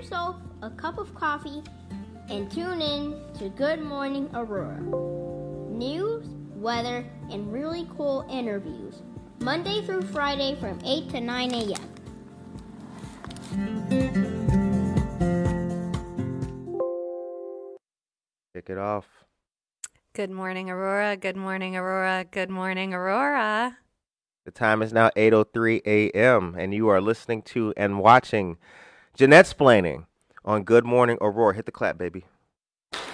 yourself 0.00 0.36
a 0.62 0.70
cup 0.70 0.96
of 0.96 1.14
coffee 1.14 1.62
and 2.30 2.50
tune 2.50 2.80
in 2.80 3.20
to 3.34 3.50
Good 3.50 3.82
Morning 3.82 4.30
Aurora. 4.32 4.80
News, 5.70 6.26
weather, 6.54 7.04
and 7.30 7.52
really 7.52 7.86
cool 7.98 8.24
interviews. 8.30 9.02
Monday 9.40 9.84
through 9.84 10.00
Friday 10.00 10.56
from 10.58 10.80
8 10.86 11.10
to 11.10 11.20
9 11.20 11.52
a.m. 11.52 11.74
Kick 18.54 18.70
it 18.70 18.78
off. 18.78 19.06
Good 20.14 20.30
morning, 20.30 20.70
Aurora. 20.70 21.18
Good 21.18 21.36
morning, 21.36 21.76
Aurora. 21.76 22.24
Good 22.30 22.48
morning, 22.48 22.94
Aurora. 22.94 23.76
The 24.46 24.50
time 24.50 24.80
is 24.80 24.94
now 24.94 25.10
8:03 25.14 25.82
a.m. 25.84 26.56
and 26.58 26.72
you 26.72 26.88
are 26.88 27.02
listening 27.02 27.42
to 27.42 27.74
and 27.76 27.98
watching 28.00 28.56
Jeanette's 29.20 29.52
Splaining 29.52 30.06
on 30.46 30.62
Good 30.62 30.86
Morning 30.86 31.18
Aurora. 31.20 31.54
Hit 31.54 31.66
the 31.66 31.72
clap, 31.72 31.98
baby. 31.98 32.24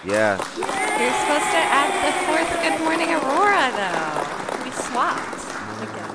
Yeah. 0.05 0.37
You're 0.37 1.19
supposed 1.19 1.51
to 1.51 1.59
add 1.59 1.91
the 1.99 2.13
fourth 2.31 2.63
Good 2.63 2.79
morning, 2.79 3.09
Aurora, 3.11 3.73
though. 3.75 4.65
We 4.65 4.71
swapped 4.71 5.83
again. 5.83 6.15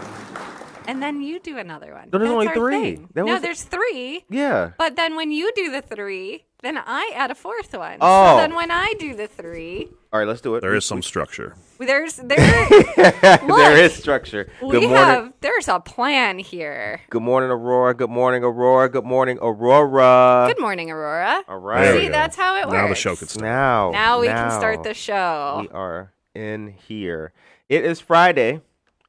And 0.88 1.04
then 1.04 1.22
you 1.22 1.42
do 1.42 1.58
another 1.58 1.92
one. 1.94 2.08
No, 2.10 2.20
there's 2.20 2.30
That's 2.30 2.32
only 2.32 2.48
our 2.48 2.54
three. 2.56 2.82
thing. 2.96 3.10
There 3.14 3.26
no, 3.26 3.34
was- 3.34 3.42
there's 3.42 3.64
three. 3.64 4.24
Yeah. 4.30 4.72
But 4.78 4.96
then 4.96 5.18
when 5.18 5.30
you 5.30 5.52
do 5.58 5.70
the 5.70 5.82
three, 5.82 6.46
then 6.62 6.78
I 6.78 7.12
add 7.16 7.32
a 7.32 7.36
fourth 7.36 7.74
one. 7.74 7.98
Oh. 8.02 8.36
So 8.36 8.38
then 8.42 8.56
when 8.56 8.70
I 8.72 8.94
do 9.00 9.16
the 9.16 9.28
three, 9.28 9.88
All 10.14 10.20
right, 10.20 10.28
let's 10.28 10.42
do 10.42 10.56
it. 10.56 10.62
There 10.62 10.76
is 10.76 10.86
some 10.86 11.02
structure. 11.02 11.56
there's 11.80 12.16
there 12.18 12.38
there 12.96 13.40
Look, 13.48 13.78
is 13.78 13.94
structure. 13.96 14.50
we 14.62 14.68
morning. 14.74 14.90
have 14.92 15.34
there's 15.42 15.68
a 15.68 15.80
plan 15.80 16.38
here. 16.40 17.02
Good 17.10 17.24
morning, 17.24 17.50
Aurora. 17.50 17.94
Good 17.96 18.10
morning, 18.10 18.44
Aurora. 18.44 18.90
Good 18.90 19.06
morning, 19.06 19.40
Aurora. 19.42 20.46
Good 20.54 20.62
morning, 20.62 20.92
Aurora. 20.92 21.44
All 21.48 21.58
right. 21.58 21.82
There 21.86 21.94
we 21.96 22.02
See, 22.02 22.06
go. 22.08 22.12
that's 22.14 22.36
how 22.36 22.56
it 22.58 22.66
works. 22.68 22.74
Now 22.74 22.88
the 22.88 22.96
show 22.96 23.16
can 23.16 23.28
start. 23.28 23.44
Now. 23.44 23.92
Now 23.92 24.20
we 24.22 24.28
can 24.28 24.52
start 24.52 24.84
the 24.84 24.94
show. 24.94 25.60
We 25.62 25.70
are 25.70 26.12
in 26.36 26.68
here. 26.88 27.34
It 27.70 27.84
is 27.86 28.00
Friday, 28.00 28.62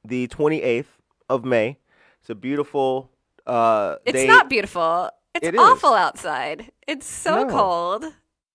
the 0.04 0.28
28th 0.28 0.86
of 1.28 1.44
May. 1.44 1.76
It's 2.20 2.30
a 2.30 2.34
beautiful 2.34 3.10
uh 3.46 3.96
It's 4.06 4.14
day. 4.16 4.26
not 4.26 4.48
beautiful. 4.48 5.10
It's 5.34 5.46
It 5.48 5.56
awful 5.58 5.94
outside. 5.94 6.70
It's 6.86 7.06
so 7.06 7.44
No. 7.44 7.50
cold. 7.50 8.04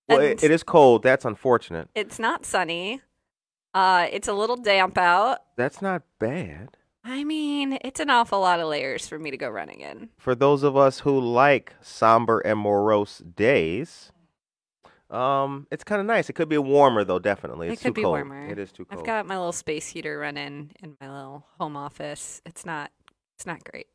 Well, 0.10 0.22
it, 0.22 0.44
it 0.44 0.52
is 0.52 0.64
cold. 0.64 1.04
That's 1.04 1.26
unfortunate. 1.26 1.90
It's 1.96 2.20
not 2.20 2.46
sunny. 2.46 3.02
Uh, 3.74 4.08
it's 4.12 4.28
a 4.28 4.34
little 4.34 4.56
damp 4.56 4.98
out. 4.98 5.40
That's 5.58 5.82
not 5.82 6.04
bad. 6.20 6.78
I 7.04 7.24
mean, 7.24 7.78
it's 7.84 8.00
an 8.00 8.10
awful 8.10 8.40
lot 8.42 8.60
of 8.60 8.68
layers 8.68 9.08
for 9.08 9.18
me 9.20 9.32
to 9.32 9.38
go 9.38 9.50
running 9.50 9.82
in. 9.82 10.10
For 10.18 10.36
those 10.36 10.64
of 10.64 10.76
us 10.78 11.00
who 11.00 11.20
like 11.20 11.74
somber 11.82 12.40
and 12.40 12.60
morose 12.60 13.20
days, 13.20 14.12
um, 15.10 15.68
it's 15.72 15.84
kind 15.86 16.02
of 16.02 16.06
nice. 16.08 16.30
It 16.30 16.34
could 16.34 16.50
be 16.50 16.58
warmer 16.58 17.04
though. 17.04 17.20
Definitely, 17.20 17.68
It 17.68 17.74
it's 17.74 17.82
could 17.82 17.90
too 17.90 17.94
be 17.94 18.02
cold. 18.04 18.16
warmer. 18.16 18.48
It 18.48 18.60
is 18.60 18.72
too 18.72 18.86
cold. 18.86 19.00
I've 19.00 19.06
got 19.06 19.26
my 19.26 19.38
little 19.38 19.52
space 19.54 19.88
heater 19.88 20.18
running 20.20 20.72
in 20.82 20.98
my 21.00 21.10
little 21.10 21.46
home 21.60 21.78
office. 21.78 22.42
It's 22.46 22.66
not. 22.66 22.92
It's 23.36 23.46
not 23.46 23.64
great. 23.64 23.88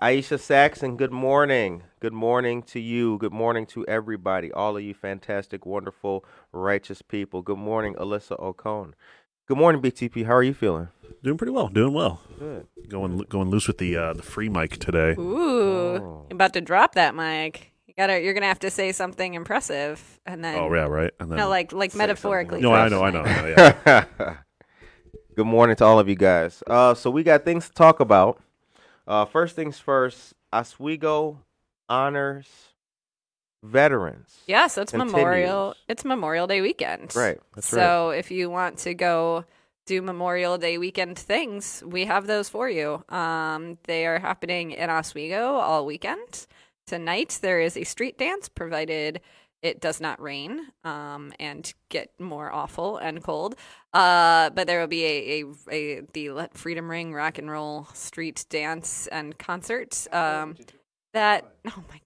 Aisha 0.00 0.38
Saxon, 0.38 0.96
good 0.96 1.12
morning. 1.12 1.82
Good 2.00 2.12
morning 2.12 2.62
to 2.64 2.80
you. 2.80 3.18
Good 3.18 3.32
morning 3.32 3.66
to 3.66 3.86
everybody. 3.86 4.52
All 4.52 4.76
of 4.76 4.82
you 4.82 4.94
fantastic, 4.94 5.64
wonderful, 5.66 6.24
righteous 6.52 7.02
people. 7.02 7.42
Good 7.42 7.58
morning, 7.58 7.94
Alyssa 7.94 8.38
Ocone. 8.40 8.92
Good 9.46 9.58
morning, 9.58 9.82
BTP. 9.82 10.24
How 10.26 10.34
are 10.34 10.42
you 10.42 10.54
feeling? 10.54 10.88
Doing 11.22 11.36
pretty 11.36 11.52
well. 11.52 11.68
Doing 11.68 11.92
well. 11.92 12.20
Good. 12.38 12.66
Going 12.88 13.18
going 13.28 13.50
loose 13.50 13.66
with 13.66 13.78
the 13.78 13.96
uh, 13.96 14.12
the 14.14 14.22
free 14.22 14.48
mic 14.48 14.78
today. 14.78 15.14
Ooh, 15.18 15.96
Oh. 15.96 16.26
About 16.30 16.52
to 16.54 16.60
drop 16.60 16.94
that 16.94 17.14
mic. 17.14 17.72
You 17.86 17.94
gotta. 17.96 18.20
You're 18.20 18.34
gonna 18.34 18.46
have 18.46 18.60
to 18.60 18.70
say 18.70 18.90
something 18.92 19.34
impressive, 19.34 20.20
and 20.26 20.42
then. 20.44 20.58
Oh 20.58 20.72
yeah, 20.72 20.84
right. 20.86 21.12
And 21.20 21.30
then 21.30 21.38
No, 21.38 21.48
like 21.48 21.72
like 21.72 21.92
Say 21.92 21.98
metaphorically. 21.98 22.60
no, 22.60 22.72
I 22.72 22.88
know, 22.88 23.02
I 23.04 23.10
know. 23.10 23.20
I 23.22 23.40
know. 23.42 23.74
Yeah. 23.86 24.04
Good 25.36 25.46
morning 25.46 25.74
to 25.76 25.84
all 25.84 25.98
of 25.98 26.08
you 26.08 26.14
guys. 26.14 26.62
Uh, 26.66 26.94
so 26.94 27.10
we 27.10 27.22
got 27.22 27.44
things 27.44 27.68
to 27.68 27.74
talk 27.74 28.00
about. 28.00 28.40
Uh, 29.06 29.24
first 29.24 29.54
things 29.56 29.78
first, 29.78 30.34
Oswego 30.52 31.40
honors 31.88 32.48
veterans. 33.62 34.40
Yeah, 34.46 34.66
so 34.66 34.82
it's 34.82 34.92
Continues. 34.92 35.14
Memorial. 35.14 35.74
It's 35.88 36.04
Memorial 36.04 36.46
Day 36.46 36.60
weekend. 36.60 37.14
Right, 37.16 37.40
that's 37.54 37.68
so 37.68 38.10
if 38.10 38.30
you 38.30 38.50
want 38.50 38.78
to 38.78 38.94
go 38.94 39.44
do 39.86 40.00
Memorial 40.02 40.58
Day 40.58 40.78
weekend 40.78 41.18
things, 41.18 41.82
we 41.86 42.04
have 42.04 42.26
those 42.26 42.48
for 42.48 42.68
you. 42.68 43.04
Um, 43.08 43.78
they 43.84 44.06
are 44.06 44.18
happening 44.18 44.72
in 44.72 44.90
Oswego 44.90 45.54
all 45.56 45.84
weekend. 45.84 46.46
Tonight 46.86 47.38
there 47.42 47.60
is 47.60 47.76
a 47.76 47.84
street 47.84 48.18
dance, 48.18 48.48
provided 48.48 49.20
it 49.64 49.80
does 49.80 49.98
not 49.98 50.20
rain 50.20 50.60
um, 50.84 51.32
and 51.40 51.72
get 51.88 52.10
more 52.20 52.52
awful 52.52 52.98
and 52.98 53.24
cold. 53.24 53.56
Uh, 53.94 54.50
but 54.50 54.66
there 54.66 54.78
will 54.78 54.86
be 54.86 55.04
a, 55.04 55.42
a, 55.42 55.44
a 55.70 56.00
the 56.12 56.30
Let 56.30 56.56
Freedom 56.56 56.88
Ring 56.90 57.14
rock 57.14 57.38
and 57.38 57.50
roll 57.50 57.88
street 57.94 58.44
dance 58.50 59.06
and 59.06 59.38
concert. 59.38 60.06
Um, 60.12 60.56
that 61.14 61.54
oh 61.66 61.82
my 61.88 62.00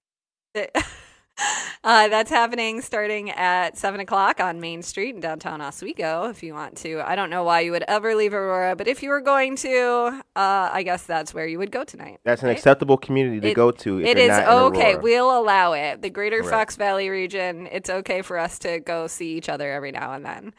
that- 0.54 0.70
uh, 1.84 2.08
that's 2.08 2.30
happening 2.30 2.80
starting 2.80 3.30
at 3.30 3.76
seven 3.76 4.00
o'clock 4.00 4.40
on 4.40 4.60
Main 4.60 4.82
Street 4.82 5.14
in 5.14 5.20
downtown 5.20 5.60
Oswego. 5.60 6.28
If 6.28 6.42
you 6.42 6.54
want 6.54 6.76
to, 6.78 7.00
I 7.00 7.16
don't 7.16 7.30
know 7.30 7.44
why 7.44 7.60
you 7.60 7.72
would 7.72 7.84
ever 7.88 8.14
leave 8.14 8.34
Aurora, 8.34 8.76
but 8.76 8.88
if 8.88 9.02
you 9.02 9.10
were 9.10 9.20
going 9.20 9.56
to, 9.56 10.22
uh, 10.36 10.70
I 10.72 10.82
guess 10.82 11.04
that's 11.04 11.32
where 11.32 11.46
you 11.46 11.58
would 11.58 11.70
go 11.70 11.84
tonight. 11.84 12.20
That's 12.24 12.42
an 12.42 12.48
right? 12.48 12.56
acceptable 12.56 12.96
community 12.96 13.40
to 13.40 13.48
It- 13.48 13.54
go 13.54 13.70
to. 13.70 14.00
If 14.00 14.16
It 14.16 14.28
not 14.28 14.48
okay. 14.48 14.96
We'll 14.96 15.38
allow 15.38 15.72
it. 15.72 16.02
The 16.02 16.10
Greater 16.10 16.40
Right. 16.40 16.50
Fox 16.50 16.76
Valley 16.76 17.08
region, 17.08 17.68
it's 17.70 17.90
okay 17.90 18.22
for 18.22 18.38
us 18.38 18.58
to 18.60 18.80
go 18.80 19.06
see 19.06 19.36
each 19.36 19.48
other 19.48 19.70
every 19.70 19.92
now 19.92 20.12
and 20.12 20.24
then. 20.24 20.54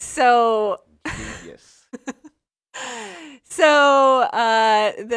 So 0.00 0.80
yes. 1.44 1.86
so 3.44 4.20
uh 4.32 4.92
the 4.98 5.08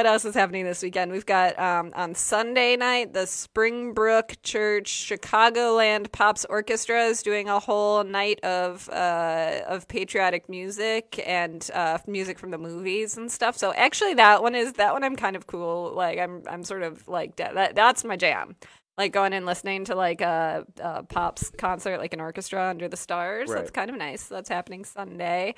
what 0.00 0.06
else 0.06 0.24
is 0.24 0.34
happening 0.34 0.64
this 0.64 0.82
weekend? 0.82 1.12
We've 1.12 1.26
got 1.26 1.58
um 1.58 1.92
on 1.94 2.14
sunday 2.14 2.74
night 2.74 3.12
the 3.12 3.26
springbrook 3.26 4.40
church 4.42 4.90
chicagoland 4.90 6.10
pops 6.10 6.46
orchestra 6.46 7.04
is 7.04 7.22
doing 7.22 7.50
a 7.50 7.58
whole 7.58 8.02
night 8.02 8.42
of 8.42 8.88
uh 8.88 9.60
of 9.68 9.88
patriotic 9.88 10.48
music 10.48 11.22
and 11.26 11.70
uh 11.74 11.98
music 12.06 12.38
from 12.38 12.50
the 12.50 12.56
movies 12.56 13.18
and 13.18 13.30
stuff. 13.30 13.58
So 13.58 13.74
actually 13.74 14.14
that 14.14 14.42
one 14.42 14.54
is 14.54 14.72
that 14.74 14.94
one 14.94 15.04
i'm 15.04 15.16
kind 15.16 15.36
of 15.36 15.46
cool 15.46 15.92
like 15.94 16.18
i'm 16.18 16.44
i'm 16.48 16.64
sort 16.64 16.82
of 16.82 17.06
like 17.06 17.36
that 17.36 17.74
that's 17.74 18.02
my 18.02 18.16
jam. 18.16 18.56
Like 18.96 19.12
going 19.12 19.34
and 19.34 19.44
listening 19.44 19.84
to 19.86 19.94
like 19.94 20.22
a, 20.22 20.64
a 20.78 21.02
pops 21.02 21.50
concert 21.58 21.98
like 21.98 22.14
an 22.14 22.20
orchestra 22.20 22.68
under 22.68 22.88
the 22.88 22.96
stars. 22.96 23.50
That's 23.50 23.70
kind 23.70 23.90
of 23.90 23.96
nice. 23.96 24.24
That's 24.28 24.48
happening 24.48 24.86
sunday 24.86 25.56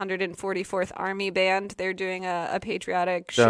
144th 0.00 0.92
Army 0.96 1.30
Band. 1.30 1.74
They're 1.78 1.92
doing 1.94 2.24
a, 2.24 2.50
a 2.52 2.60
patriotic 2.60 3.30
show. 3.30 3.44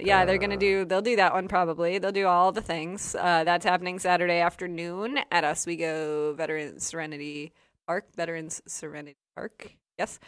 Yeah, 0.00 0.24
they're 0.24 0.38
gonna 0.38 0.56
do. 0.56 0.84
They'll 0.84 1.02
do 1.02 1.16
that 1.16 1.32
one 1.32 1.48
probably. 1.48 1.98
They'll 1.98 2.12
do 2.12 2.26
all 2.26 2.52
the 2.52 2.60
things. 2.62 3.14
Uh, 3.18 3.44
that's 3.44 3.64
happening 3.64 3.98
Saturday 3.98 4.40
afternoon 4.40 5.18
at 5.30 5.44
Oswego 5.44 6.34
Veterans 6.34 6.84
Serenity 6.84 7.52
Park. 7.86 8.06
Veterans 8.14 8.60
Serenity 8.66 9.16
Park. 9.34 9.74
Yes. 9.98 10.18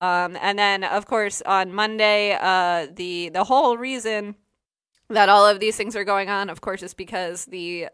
Um, 0.00 0.36
and 0.40 0.58
then 0.58 0.84
of 0.84 1.06
course 1.06 1.42
on 1.42 1.72
Monday, 1.72 2.36
uh, 2.40 2.86
the 2.94 3.28
the 3.30 3.44
whole 3.44 3.76
reason 3.76 4.36
that 5.08 5.28
all 5.28 5.46
of 5.46 5.60
these 5.60 5.76
things 5.76 5.94
are 5.94 6.04
going 6.04 6.28
on, 6.30 6.50
of 6.50 6.60
course, 6.60 6.82
is 6.82 6.94
because 6.94 7.44
the 7.44 7.88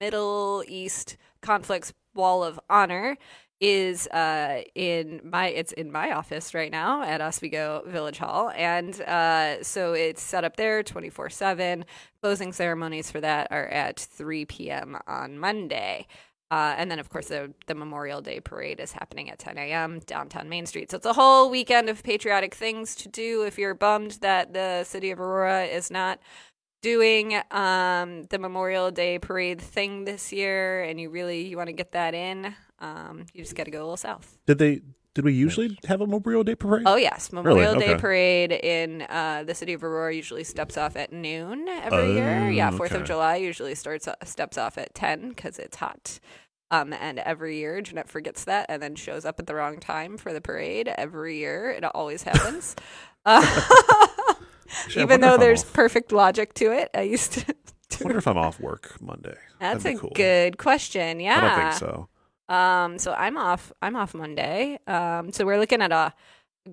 Middle 0.00 0.64
East 0.66 1.16
conflicts 1.42 1.92
wall 2.14 2.44
of 2.44 2.58
honor 2.68 3.16
is 3.60 4.06
uh 4.08 4.62
in 4.74 5.20
my 5.22 5.48
it's 5.48 5.72
in 5.72 5.92
my 5.92 6.12
office 6.12 6.54
right 6.54 6.72
now 6.72 7.02
at 7.02 7.20
Oswego 7.20 7.82
Village 7.86 8.16
Hall 8.16 8.50
and 8.56 8.98
uh 9.02 9.62
so 9.62 9.92
it's 9.92 10.22
set 10.22 10.44
up 10.44 10.56
there 10.56 10.82
24/7 10.82 11.84
closing 12.22 12.52
ceremonies 12.52 13.10
for 13.10 13.20
that 13.20 13.48
are 13.50 13.68
at 13.68 14.00
3 14.00 14.46
p.m. 14.46 14.96
on 15.06 15.38
Monday 15.38 16.06
uh, 16.50 16.74
and 16.76 16.90
then, 16.90 16.98
of 16.98 17.08
course, 17.08 17.28
the, 17.28 17.54
the 17.68 17.76
Memorial 17.76 18.20
Day 18.20 18.40
parade 18.40 18.80
is 18.80 18.90
happening 18.90 19.30
at 19.30 19.38
10 19.38 19.56
a.m. 19.56 20.00
downtown 20.00 20.48
Main 20.48 20.66
Street. 20.66 20.90
So 20.90 20.96
it's 20.96 21.06
a 21.06 21.12
whole 21.12 21.48
weekend 21.48 21.88
of 21.88 22.02
patriotic 22.02 22.54
things 22.54 22.96
to 22.96 23.08
do. 23.08 23.42
If 23.42 23.56
you're 23.56 23.74
bummed 23.74 24.18
that 24.20 24.52
the 24.52 24.82
city 24.82 25.12
of 25.12 25.20
Aurora 25.20 25.64
is 25.66 25.92
not 25.92 26.18
doing 26.82 27.34
um, 27.50 28.24
the 28.24 28.38
Memorial 28.38 28.90
Day 28.90 29.18
parade 29.18 29.60
thing 29.60 30.04
this 30.04 30.32
year, 30.32 30.82
and 30.82 31.00
you 31.00 31.10
really 31.10 31.46
you 31.46 31.56
want 31.56 31.68
to 31.68 31.72
get 31.74 31.92
that 31.92 32.14
in, 32.14 32.54
um, 32.80 33.26
you 33.34 33.42
just 33.42 33.54
got 33.54 33.64
to 33.64 33.70
go 33.70 33.78
a 33.78 33.84
little 33.84 33.96
south. 33.96 34.38
Did 34.46 34.58
they? 34.58 34.80
Did 35.12 35.24
we 35.24 35.32
usually 35.32 35.76
have 35.86 36.00
a 36.00 36.06
Memorial 36.06 36.44
Day 36.44 36.54
parade? 36.54 36.84
Oh 36.86 36.94
yes, 36.96 37.32
Memorial 37.32 37.74
Day 37.74 37.90
Okay. 37.90 38.00
parade 38.00 38.52
in 38.52 39.02
uh, 39.02 39.42
the 39.44 39.54
city 39.56 39.72
of 39.72 39.82
Aurora 39.82 40.14
usually 40.14 40.44
steps 40.44 40.78
off 40.78 40.94
at 40.96 41.12
noon 41.12 41.66
every 41.68 42.12
year. 42.14 42.48
Yeah, 42.48 42.70
Oh, 42.72 42.76
Fourth 42.76 42.92
of. 42.92 43.04
July 43.04 43.36
usually 43.36 43.74
starts 43.74 44.06
uh, 44.06 44.14
steps 44.24 44.56
off 44.56 44.78
at 44.78 44.94
ten 44.94 45.30
because 45.30 45.58
it's 45.58 45.76
hot. 45.78 46.20
Um, 46.70 46.92
and 46.92 47.18
every 47.18 47.58
year 47.58 47.80
Jeanette 47.80 48.08
forgets 48.08 48.44
that 48.44 48.66
and 48.68 48.80
then 48.80 48.94
shows 48.94 49.24
up 49.24 49.40
at 49.40 49.48
the 49.48 49.56
wrong 49.56 49.80
time 49.80 50.16
for 50.16 50.32
the 50.32 50.40
parade. 50.40 50.86
Every 50.86 51.38
year, 51.38 51.70
it 51.72 51.84
always 51.84 52.22
happens. 52.22 52.76
uh, 53.26 53.42
Actually, 54.84 55.02
even 55.02 55.20
though 55.20 55.36
there's 55.36 55.62
off. 55.62 55.72
perfect 55.72 56.12
logic 56.12 56.54
to 56.54 56.72
it, 56.72 56.90
I 56.94 57.02
used 57.02 57.32
to. 57.32 57.44
I 58.00 58.04
wonder 58.04 58.18
if 58.18 58.26
I'm 58.26 58.38
off 58.38 58.60
work 58.60 59.00
Monday. 59.00 59.36
That's 59.58 59.84
a 59.84 59.96
cool. 59.96 60.12
good 60.14 60.58
question. 60.58 61.20
Yeah, 61.20 61.36
I 61.36 61.40
don't 61.40 61.60
think 61.60 61.72
so. 61.74 62.08
Um, 62.54 62.98
so 62.98 63.12
I'm 63.12 63.36
off. 63.36 63.72
I'm 63.82 63.96
off 63.96 64.14
Monday. 64.14 64.78
Um, 64.86 65.32
so 65.32 65.44
we're 65.44 65.58
looking 65.58 65.82
at 65.82 65.92
a 65.92 66.14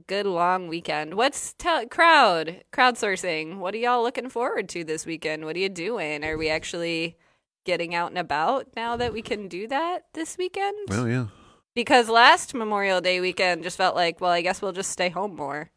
good 0.08 0.26
long 0.26 0.68
weekend. 0.68 1.16
What's 1.16 1.54
tell 1.54 1.86
crowd 1.88 2.64
crowdsourcing? 2.72 3.58
What 3.58 3.74
are 3.74 3.78
y'all 3.78 4.04
looking 4.04 4.30
forward 4.30 4.70
to 4.70 4.84
this 4.84 5.06
weekend? 5.06 5.46
What 5.46 5.56
are 5.56 5.60
you 5.60 5.70
doing? 5.70 6.24
Are 6.24 6.38
we 6.38 6.50
actually 6.50 7.18
getting 7.66 7.94
out 7.94 8.10
and 8.10 8.18
about 8.18 8.68
now 8.76 8.96
that 8.96 9.14
we 9.14 9.22
can 9.22 9.48
do 9.48 9.68
that 9.68 10.06
this 10.14 10.38
weekend? 10.38 10.78
Well, 10.90 11.08
yeah. 11.08 11.28
Because 11.76 12.10
last 12.10 12.54
Memorial 12.56 13.02
Day 13.02 13.20
weekend 13.20 13.64
just 13.64 13.78
felt 13.78 13.96
like, 13.96 14.20
well, 14.20 14.32
I 14.32 14.42
guess 14.42 14.62
we'll 14.62 14.72
just 14.72 14.90
stay 14.90 15.10
home 15.10 15.36
more, 15.36 15.70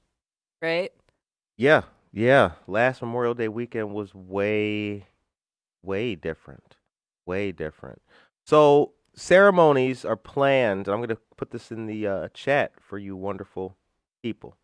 right? 0.62 0.92
Yeah, 1.58 1.82
yeah. 2.12 2.52
Last 2.66 3.02
Memorial 3.02 3.34
Day 3.34 3.48
weekend 3.48 3.92
was 3.92 4.14
way, 4.14 5.06
way 5.82 6.14
different. 6.14 6.76
Way 7.26 7.52
different. 7.52 8.02
So 8.44 8.92
ceremonies 9.14 10.04
are 10.04 10.16
planned. 10.16 10.88
I'm 10.88 10.98
going 10.98 11.08
to 11.10 11.18
put 11.36 11.50
this 11.50 11.70
in 11.70 11.86
the 11.86 12.06
uh, 12.06 12.28
chat 12.34 12.72
for 12.80 12.98
you 12.98 13.16
wonderful 13.16 13.76
people 14.22 14.56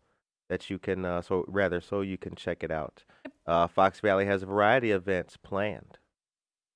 that 0.49 0.69
you 0.69 0.79
can, 0.79 1.05
uh, 1.05 1.21
so 1.21 1.43
rather, 1.47 1.81
so 1.81 2.01
you 2.01 2.17
can 2.17 2.35
check 2.35 2.63
it 2.63 2.71
out. 2.71 3.03
Uh, 3.45 3.67
Fox 3.67 3.99
Valley 3.99 4.25
has 4.25 4.43
a 4.43 4.45
variety 4.45 4.91
of 4.91 5.03
events 5.03 5.37
planned. 5.37 5.99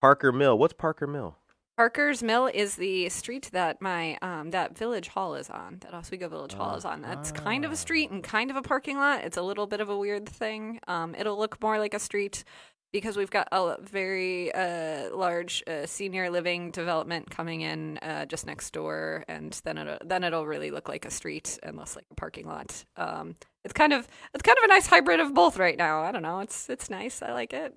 Parker 0.01 0.31
Mill. 0.31 0.57
What's 0.57 0.73
Parker 0.73 1.07
Mill? 1.07 1.37
Parker's 1.81 2.21
Mill 2.21 2.45
is 2.45 2.75
the 2.75 3.09
street 3.09 3.49
that 3.53 3.81
my 3.81 4.15
um 4.21 4.51
that 4.51 4.77
Village 4.77 5.07
Hall 5.07 5.33
is 5.33 5.49
on. 5.49 5.77
That 5.79 5.95
Oswego 5.95 6.29
Village 6.29 6.53
Hall 6.53 6.75
is 6.75 6.85
on. 6.85 7.01
That's 7.01 7.31
kind 7.31 7.65
of 7.65 7.71
a 7.71 7.75
street 7.75 8.11
and 8.11 8.23
kind 8.23 8.51
of 8.51 8.55
a 8.55 8.61
parking 8.61 8.97
lot. 8.97 9.23
It's 9.23 9.35
a 9.35 9.41
little 9.41 9.65
bit 9.65 9.81
of 9.81 9.89
a 9.89 9.97
weird 9.97 10.29
thing. 10.29 10.79
Um, 10.87 11.15
it'll 11.17 11.39
look 11.39 11.59
more 11.59 11.79
like 11.79 11.95
a 11.95 11.99
street 11.99 12.43
because 12.91 13.17
we've 13.17 13.31
got 13.31 13.47
a 13.51 13.77
very 13.81 14.53
uh, 14.53 15.09
large 15.15 15.63
uh, 15.65 15.87
senior 15.87 16.29
living 16.29 16.69
development 16.69 17.31
coming 17.31 17.61
in 17.61 17.97
uh, 17.97 18.25
just 18.27 18.45
next 18.45 18.73
door, 18.73 19.25
and 19.27 19.59
then 19.63 19.79
it 19.79 20.03
then 20.05 20.23
it'll 20.23 20.45
really 20.45 20.69
look 20.69 20.87
like 20.87 21.05
a 21.05 21.11
street 21.11 21.57
and 21.63 21.77
less 21.77 21.95
like 21.95 22.05
a 22.11 22.15
parking 22.15 22.45
lot. 22.45 22.85
Um, 22.95 23.37
it's 23.63 23.73
kind 23.73 23.93
of 23.93 24.07
it's 24.33 24.41
kind 24.41 24.57
of 24.57 24.63
a 24.63 24.67
nice 24.67 24.87
hybrid 24.87 25.19
of 25.19 25.33
both 25.33 25.57
right 25.57 25.77
now. 25.77 26.01
I 26.01 26.11
don't 26.11 26.23
know. 26.23 26.39
It's 26.39 26.69
it's 26.69 26.89
nice. 26.89 27.21
I 27.21 27.31
like 27.31 27.53
it. 27.53 27.75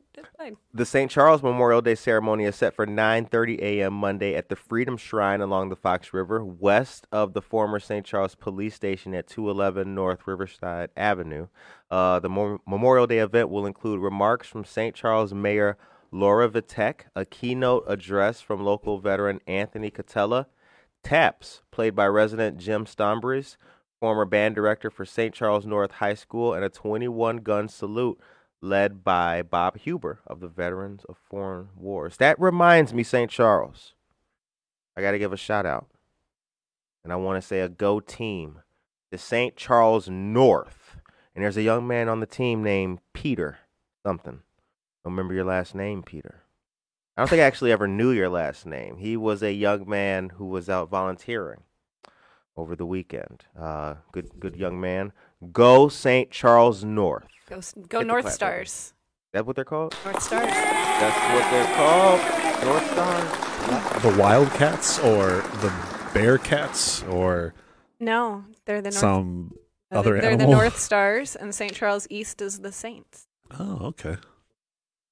The 0.72 0.86
St. 0.86 1.10
Charles 1.10 1.42
Memorial 1.42 1.82
Day 1.82 1.94
ceremony 1.94 2.44
is 2.44 2.56
set 2.56 2.74
for 2.74 2.86
9:30 2.86 3.58
a.m. 3.60 3.92
Monday 3.92 4.34
at 4.34 4.48
the 4.48 4.56
Freedom 4.56 4.96
Shrine 4.96 5.40
along 5.40 5.68
the 5.68 5.76
Fox 5.76 6.14
River, 6.14 6.42
west 6.44 7.06
of 7.12 7.34
the 7.34 7.42
former 7.42 7.78
St. 7.78 8.06
Charles 8.06 8.34
Police 8.34 8.74
Station 8.74 9.14
at 9.14 9.26
211 9.26 9.94
North 9.94 10.26
Riverside 10.26 10.90
Avenue. 10.96 11.48
Uh, 11.90 12.18
the 12.18 12.30
Mo- 12.30 12.60
Memorial 12.66 13.06
Day 13.06 13.18
event 13.18 13.50
will 13.50 13.66
include 13.66 14.00
remarks 14.00 14.48
from 14.48 14.64
St. 14.64 14.94
Charles 14.94 15.34
Mayor 15.34 15.76
Lora 16.10 16.48
Vitek, 16.48 17.02
a 17.14 17.24
keynote 17.24 17.84
address 17.88 18.40
from 18.40 18.62
local 18.64 18.98
veteran 19.00 19.40
Anthony 19.46 19.90
Catella, 19.90 20.46
taps 21.02 21.62
played 21.70 21.94
by 21.94 22.06
resident 22.06 22.56
Jim 22.56 22.86
Stombris, 22.86 23.56
former 24.00 24.24
band 24.24 24.54
director 24.54 24.90
for 24.90 25.04
St. 25.04 25.34
Charles 25.34 25.66
North 25.66 25.92
High 25.92 26.14
School, 26.14 26.54
and 26.54 26.64
a 26.64 26.68
21 26.68 27.38
gun 27.38 27.68
salute 27.68 28.20
led 28.60 29.04
by 29.04 29.42
Bob 29.42 29.78
Huber 29.78 30.20
of 30.26 30.40
the 30.40 30.48
Veterans 30.48 31.04
of 31.08 31.16
Foreign 31.28 31.68
Wars. 31.76 32.16
That 32.16 32.40
reminds 32.40 32.94
me, 32.94 33.02
St. 33.02 33.30
Charles. 33.30 33.94
I 34.96 35.02
got 35.02 35.12
to 35.12 35.18
give 35.18 35.32
a 35.32 35.36
shout 35.36 35.66
out. 35.66 35.86
And 37.02 37.12
I 37.12 37.16
want 37.16 37.40
to 37.40 37.46
say 37.46 37.60
a 37.60 37.68
go 37.68 38.00
team 38.00 38.60
to 39.12 39.18
St. 39.18 39.56
Charles 39.56 40.08
North. 40.08 40.96
And 41.34 41.44
there's 41.44 41.56
a 41.56 41.62
young 41.62 41.86
man 41.86 42.08
on 42.08 42.20
the 42.20 42.26
team 42.26 42.62
named 42.62 43.00
Peter 43.12 43.58
something. 44.04 44.40
Don't 45.04 45.12
remember 45.12 45.34
your 45.34 45.44
last 45.44 45.74
name, 45.74 46.02
Peter. 46.02 46.42
I 47.16 47.20
don't 47.20 47.28
think 47.28 47.40
I 47.40 47.44
actually 47.44 47.72
ever 47.72 47.86
knew 47.86 48.10
your 48.10 48.28
last 48.28 48.66
name. 48.66 48.96
He 48.96 49.16
was 49.16 49.42
a 49.42 49.52
young 49.52 49.88
man 49.88 50.30
who 50.30 50.46
was 50.46 50.68
out 50.68 50.88
volunteering. 50.88 51.62
Over 52.56 52.76
the 52.76 52.86
weekend. 52.86 53.44
Uh, 53.58 53.94
good, 54.12 54.28
good 54.38 54.56
young 54.56 54.80
man. 54.80 55.12
Go 55.52 55.88
St. 55.88 56.30
Charles 56.30 56.84
North. 56.84 57.26
Go, 57.48 57.60
go 57.88 57.98
the 58.00 58.04
North 58.04 58.32
Stars. 58.32 58.68
Is 58.70 58.92
that 59.32 59.46
what 59.46 59.56
they're 59.56 59.64
called? 59.64 59.94
North 60.04 60.22
Stars. 60.22 60.46
That's 60.50 61.34
what 61.34 61.50
they're 61.50 61.76
called. 61.76 62.20
North 62.64 62.90
Stars. 62.92 64.02
The 64.02 64.20
Wildcats 64.20 64.98
or 65.00 65.26
the 65.60 65.68
Bearcats 66.12 67.06
or 67.12 67.54
No, 67.98 68.44
they're 68.64 68.80
the 68.80 68.90
North. 68.90 68.94
some 68.94 69.54
uh, 69.92 69.98
other 69.98 70.14
they're 70.20 70.30
animal? 70.32 70.46
the 70.50 70.52
North 70.52 70.78
Stars, 70.78 71.34
and 71.36 71.54
St. 71.54 71.74
Charles 71.74 72.06
East 72.10 72.40
is 72.40 72.60
the 72.60 72.72
Saints. 72.72 73.26
Oh, 73.58 73.78
okay. 73.86 74.16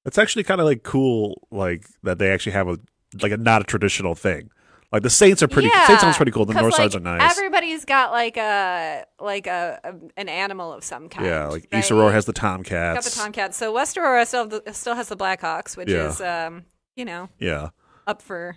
That's 0.03 0.17
actually 0.17 0.43
kind 0.43 0.61
of 0.61 0.65
like 0.65 0.83
cool, 0.83 1.47
like 1.51 1.85
that 2.03 2.17
they 2.17 2.31
actually 2.31 2.53
have 2.53 2.67
a 2.67 2.79
like 3.21 3.31
a 3.31 3.37
not 3.37 3.61
a 3.61 3.65
traditional 3.65 4.15
thing. 4.15 4.49
Like 4.93 5.01
the 5.03 5.09
Saints 5.09 5.41
are 5.41 5.47
pretty. 5.47 5.69
Yeah, 5.69 5.87
Saints 5.87 6.01
sounds 6.03 6.17
pretty 6.17 6.31
cool. 6.31 6.45
The 6.45 6.53
North 6.53 6.65
like, 6.65 6.73
Stars 6.75 6.95
are 6.95 6.99
nice. 6.99 7.31
Everybody's 7.35 7.83
got 7.83 8.11
like 8.11 8.37
a 8.37 9.05
like 9.19 9.47
a, 9.47 9.79
a 9.83 9.93
an 10.17 10.29
animal 10.29 10.71
of 10.71 10.83
some 10.83 11.09
kind. 11.09 11.25
yeah, 11.25 11.47
like 11.47 11.67
right? 11.73 11.79
East 11.79 11.91
Aurora 11.91 12.11
has 12.13 12.25
the 12.25 12.31
got 12.33 13.03
the 13.03 13.09
Tomcats. 13.09 13.57
So 13.57 13.73
West 13.73 13.97
Aurora 13.97 14.25
still 14.25 14.47
have 14.49 14.63
the, 14.63 14.73
still 14.73 14.93
has 14.95 15.09
the 15.09 15.17
Blackhawks, 15.17 15.75
which 15.75 15.89
Yeah. 15.89 16.09
is 16.09 16.21
um 16.21 16.65
you 16.95 17.05
know 17.05 17.27
Yeah, 17.39 17.69
up 18.05 18.21
for 18.21 18.55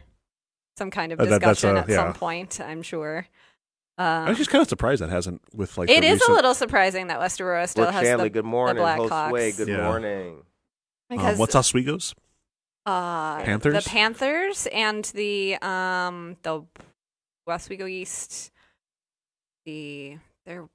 some 0.77 0.91
kind 0.91 1.11
of 1.13 1.19
Uh, 1.21 1.25
that- 1.25 1.39
discussion 1.41 1.75
a- 1.75 1.81
at 1.81 1.89
yeah. 1.89 1.97
some 1.97 2.13
point. 2.13 2.61
I'm 2.61 2.83
sure. 2.83 3.27
Um, 3.99 4.29
I'm 4.29 4.35
just 4.37 4.51
kind 4.51 4.61
of 4.61 4.69
surprised 4.69 5.01
that 5.01 5.09
hasn't 5.09 5.41
with 5.55 5.79
like. 5.79 5.89
it 5.89 6.03
the 6.03 6.07
is 6.07 6.13
recent, 6.17 6.31
a 6.31 6.35
little 6.35 6.53
surprising 6.53 7.07
that 7.07 7.19
West 7.19 7.41
Aurora 7.41 7.67
still 7.67 7.85
Brooke 7.85 7.95
has 7.95 8.05
Shanley, 8.07 8.25
the 8.25 8.31
good 8.31 8.45
morning. 8.45 8.85
Host 8.85 9.11
Blackhawks. 9.11 9.29
Sway, 9.31 9.53
good 9.53 9.69
Yeah. 9.69 9.85
morning. 9.85 10.43
because 11.09 11.33
Um, 11.33 11.39
what's 11.39 11.55
Oswego's? 11.55 12.15
Uh, 12.87 13.43
Panthers? 13.43 13.85
the 13.85 13.91
Panthers 13.91 14.67
and 14.73 15.05
the 15.07 15.57
um 15.63 16.37
the 16.43 16.63
Oswego 17.49 17.87
East 17.87 18.51
the 19.65 20.19
they're 20.45 20.69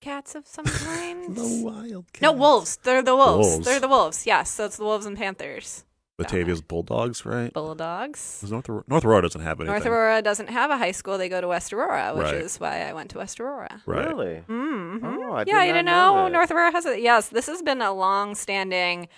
cats 0.00 0.34
of 0.34 0.46
some 0.46 0.64
kind. 0.86 1.34
The 1.36 1.62
Wildcats. 1.64 2.20
No, 2.20 2.32
wolves. 2.32 2.76
They're 2.82 3.02
the 3.02 3.16
wolves. 3.16 3.46
Wolves. 3.48 3.64
They're 3.66 3.80
the 3.80 3.88
wolves. 3.88 4.26
Yes, 4.26 4.50
so 4.50 4.64
it's 4.66 4.76
the 4.76 4.84
wolves 4.84 5.06
and 5.06 5.16
panthers. 5.16 5.84
Batavia's 6.16 6.60
Bulldogs, 6.62 7.26
right? 7.26 7.52
Bulldogs. 7.52 8.44
North 8.48 8.68
Aurora, 8.68 8.84
North 8.86 9.04
Aurora 9.04 9.22
doesn't 9.22 9.40
have 9.40 9.58
anything. 9.58 9.72
North 9.74 9.86
Aurora 9.86 10.22
doesn't 10.22 10.48
have 10.48 10.70
a 10.70 10.78
high 10.78 10.92
school. 10.92 11.18
They 11.18 11.28
go 11.28 11.40
to 11.40 11.48
West 11.48 11.72
Aurora, 11.72 12.12
which 12.14 12.24
Right. 12.26 12.34
is 12.34 12.60
why 12.60 12.82
I 12.88 12.92
went 12.92 13.10
to 13.10 13.18
West 13.18 13.40
Aurora. 13.40 13.82
Right. 13.84 14.06
Really? 14.06 14.42
Mm-hmm. 14.48 15.04
Oh, 15.04 15.32
I 15.32 15.38
yeah, 15.40 15.44
did 15.44 15.48
you 15.48 15.54
not 15.56 15.64
didn't 15.64 15.84
know 15.86 16.14
know. 16.14 16.28
North 16.28 16.52
Aurora 16.52 16.70
has 16.70 16.86
it. 16.86 17.00
yes. 17.00 17.30
This 17.30 17.46
has 17.46 17.62
been 17.62 17.82
a 17.82 17.92
long-standing 17.92 19.08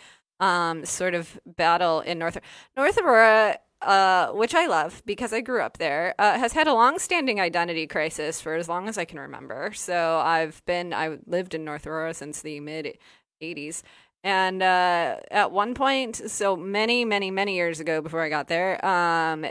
um, 0.41 0.85
sort 0.85 1.15
of 1.15 1.39
battle 1.47 2.01
in 2.01 2.19
North 2.19 2.39
North 2.77 2.99
Aurora, 2.99 3.59
uh, 3.83 4.29
which 4.33 4.55
I 4.55 4.67
love 4.67 5.03
because 5.07 5.33
I 5.33 5.41
grew 5.41 5.61
up 5.63 5.79
there. 5.79 6.15
Uh, 6.19 6.39
has 6.39 6.53
had 6.53 6.67
a 6.67 6.75
long-standing 6.75 7.41
identity 7.41 7.87
crisis 7.87 8.41
for 8.41 8.55
as 8.55 8.69
long 8.69 8.89
as 8.89 8.99
I 8.99 9.05
can 9.05 9.19
remember. 9.19 9.73
So 9.75 10.19
I've 10.19 10.65
been 10.67 10.93
I 10.93 11.19
lived 11.27 11.55
in 11.55 11.65
North 11.65 11.87
Aurora 11.87 12.15
since 12.15 12.43
the 12.43 12.61
mid 12.61 12.99
'80s. 13.43 13.83
And 14.25 14.61
uh, 14.61 15.19
at 15.31 15.53
one 15.53 15.75
point, 15.75 16.17
so 16.29 16.57
many, 16.57 17.05
many, 17.05 17.31
many 17.31 17.55
years 17.55 17.79
ago, 17.79 18.01
before 18.01 18.23
I 18.23 18.29
got 18.29 18.49
there, 18.49 18.85
um, 18.85 19.47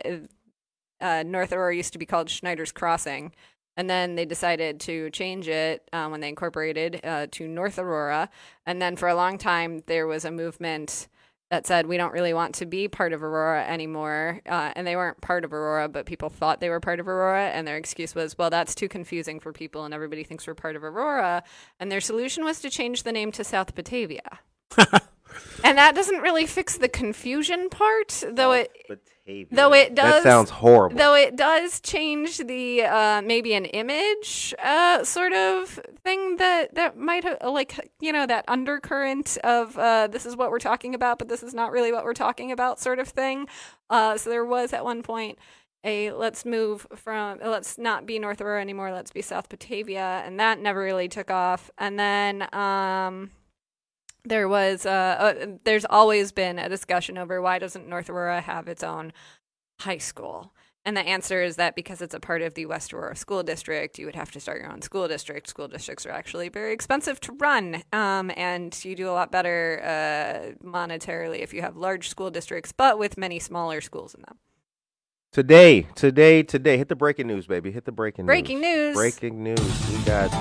uh, 1.00 1.24
North 1.25 1.54
Aurora 1.54 1.74
used 1.74 1.94
to 1.94 2.00
be 2.00 2.06
called 2.06 2.30
Schneider's 2.30 2.74
Crossing, 2.74 3.32
and 3.77 3.89
then 3.89 4.15
they 4.15 4.25
decided 4.25 4.79
to 4.82 5.10
change 5.12 5.48
it 5.48 5.88
um, 5.94 6.12
when 6.12 6.22
they 6.22 6.29
incorporated 6.29 7.01
uh, 7.03 7.27
to 7.32 7.48
North 7.48 7.77
Aurora. 7.77 8.29
And 8.65 8.82
then 8.82 8.96
for 8.96 9.08
a 9.08 9.15
long 9.15 9.38
time, 9.38 9.84
there 9.88 10.08
was 10.08 10.25
a 10.25 10.32
movement 10.32 11.08
that 11.51 11.67
said 11.67 11.86
we 11.86 11.98
don't 11.98 12.12
really 12.12 12.34
want 12.34 12.55
to 12.55 12.65
be 12.65 12.88
part 12.88 13.13
of 13.13 13.24
Aurora 13.24 13.65
anymore. 13.67 14.41
Uh, 14.46 14.72
and 14.75 14.88
they 14.88 14.96
weren't 14.96 15.22
part 15.22 15.44
of 15.44 15.53
Aurora, 15.53 15.88
but 15.88 16.05
people 16.05 16.29
thought 16.29 16.60
they 16.60 16.70
were 16.70 16.79
part 16.79 17.00
of 17.00 17.08
Aurora. 17.08 17.50
And 17.50 17.67
their 17.67 17.77
excuse 17.77 18.15
was, 18.15 18.38
well, 18.38 18.50
that's 18.50 18.74
too 18.74 18.88
confusing 18.88 19.39
for 19.39 19.53
people, 19.53 19.86
and 19.86 19.94
everybody 19.94 20.24
thinks 20.24 20.48
we're 20.48 20.55
part 20.55 20.75
of 20.75 20.84
Aurora. 20.84 21.44
And 21.79 21.91
their 21.91 22.01
solution 22.01 22.44
was 22.44 22.62
to 22.62 22.70
change 22.70 23.03
the 23.03 23.12
name 23.12 23.32
to 23.34 23.44
South 23.44 23.75
Batavia. 23.75 24.39
and 25.63 25.77
that 25.77 25.96
doesn't 25.96 26.22
really 26.22 26.46
fix 26.46 26.77
the 26.77 26.89
confusion 26.89 27.70
part, 27.70 28.24
though 28.32 28.53
it 28.53 28.72
Batavia. 29.25 29.48
though 29.51 29.74
it 29.74 29.96
does. 29.96 30.05
That 30.05 30.12
does- 30.15 30.24
sounds 30.24 30.50
horrible. 30.51 30.98
though 30.98 31.15
it 31.15 31.36
does 31.36 31.79
change 31.82 32.38
the 32.38 32.84
uh, 32.84 33.22
maybe 33.22 33.53
an 33.53 33.65
image 33.65 34.53
uh, 34.63 35.03
sort 35.03 35.34
of 35.34 35.79
thing 36.03 36.38
that 36.38 36.75
that 36.75 36.98
might 36.98 37.24
have 37.24 37.38
like 37.44 37.91
you 38.00 38.12
know 38.13 38.25
that 38.27 38.46
undercurrent 38.48 39.38
of 39.44 39.77
uh, 39.77 40.08
this 40.08 40.25
is 40.25 40.36
what 40.36 40.51
we're 40.51 40.60
talking 40.60 40.94
about 40.96 41.17
but 41.20 41.27
this 41.27 41.44
is 41.44 41.53
not 41.53 41.72
really 41.72 41.91
what 41.91 42.03
we're 42.03 42.13
talking 42.13 42.51
about 42.51 42.79
sort 42.79 43.00
of 43.00 43.08
thing 43.08 43.48
uh, 43.89 44.17
so 44.17 44.29
there 44.29 44.46
was 44.46 44.74
at 44.74 44.84
one 44.84 45.01
point 45.01 45.38
a 45.84 46.12
let's 46.13 46.46
move 46.46 46.88
from 46.96 47.38
let's 47.44 47.77
not 47.77 48.05
be 48.08 48.17
north 48.17 48.41
aurora 48.41 48.60
anymore 48.62 48.91
let's 48.91 49.12
be 49.12 49.22
south 49.22 49.50
batavia 49.50 50.24
and 50.25 50.39
that 50.39 50.60
never 50.60 50.82
really 50.82 51.08
took 51.08 51.29
off 51.29 51.70
and 51.77 52.00
then 52.00 52.48
um 52.55 53.29
there 54.25 54.48
was 54.48 54.86
uh, 54.86 54.89
uh 54.89 55.46
there's 55.63 55.86
always 55.86 56.32
been 56.32 56.60
a 56.60 56.70
discussion 56.70 57.17
over 57.17 57.41
why 57.41 57.60
doesn't 57.60 57.88
north 57.88 58.10
aurora 58.10 58.41
have 58.41 58.67
its 58.67 58.84
own 58.84 59.13
high 59.79 59.98
school? 59.98 60.53
And 60.88 60.96
the 60.96 61.01
answer 61.01 61.41
is 61.41 61.55
that 61.55 61.75
because 61.75 62.00
it's 62.00 62.13
a 62.13 62.20
part 62.20 62.44
of 62.44 62.53
the 62.53 62.67
West 62.67 62.94
Aurora 62.94 63.15
School 63.15 63.41
District, 63.41 63.98
you 63.98 64.05
would 64.05 64.15
have 64.15 64.32
to 64.34 64.39
start 64.39 64.62
your 64.62 64.72
own 64.72 64.84
school 64.84 65.08
district. 65.08 65.48
School 65.50 65.67
districts 65.67 66.05
are 66.05 66.12
actually 66.12 66.48
very 66.48 66.74
expensive 66.74 67.20
to 67.22 67.32
run, 67.34 67.82
um, 67.91 68.32
and 68.38 68.77
you 68.86 68.96
do 68.96 69.10
a 69.10 69.12
lot 69.12 69.32
better 69.32 69.82
uh, 69.84 70.63
monetarily 70.63 71.39
if 71.39 71.55
you 71.55 71.63
have 71.63 71.75
large 71.75 72.08
school 72.08 72.29
districts, 72.29 72.72
but 72.72 73.00
with 73.00 73.17
many 73.17 73.39
smaller 73.39 73.82
schools 73.82 74.13
in 74.13 74.22
them. 74.22 74.38
Today, 75.32 75.88
today, 75.96 76.44
today. 76.44 76.77
Hit 76.77 76.88
the 76.88 76.96
breaking 76.96 77.27
news, 77.27 77.48
baby. 77.48 77.72
Hit 77.72 77.86
the 77.86 77.91
breaking 77.91 78.27
Breaking 78.27 78.62
news. 78.62 78.96
Breaking 78.96 79.44
news. 79.44 79.58
Breaking 79.58 79.89
news. 79.89 79.98
We 79.98 80.05
got, 80.05 80.32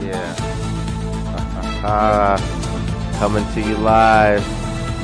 yeah. 0.00 0.36
Uh, 1.84 2.65
coming 3.18 3.46
to 3.54 3.62
you 3.62 3.76
live. 3.78 4.44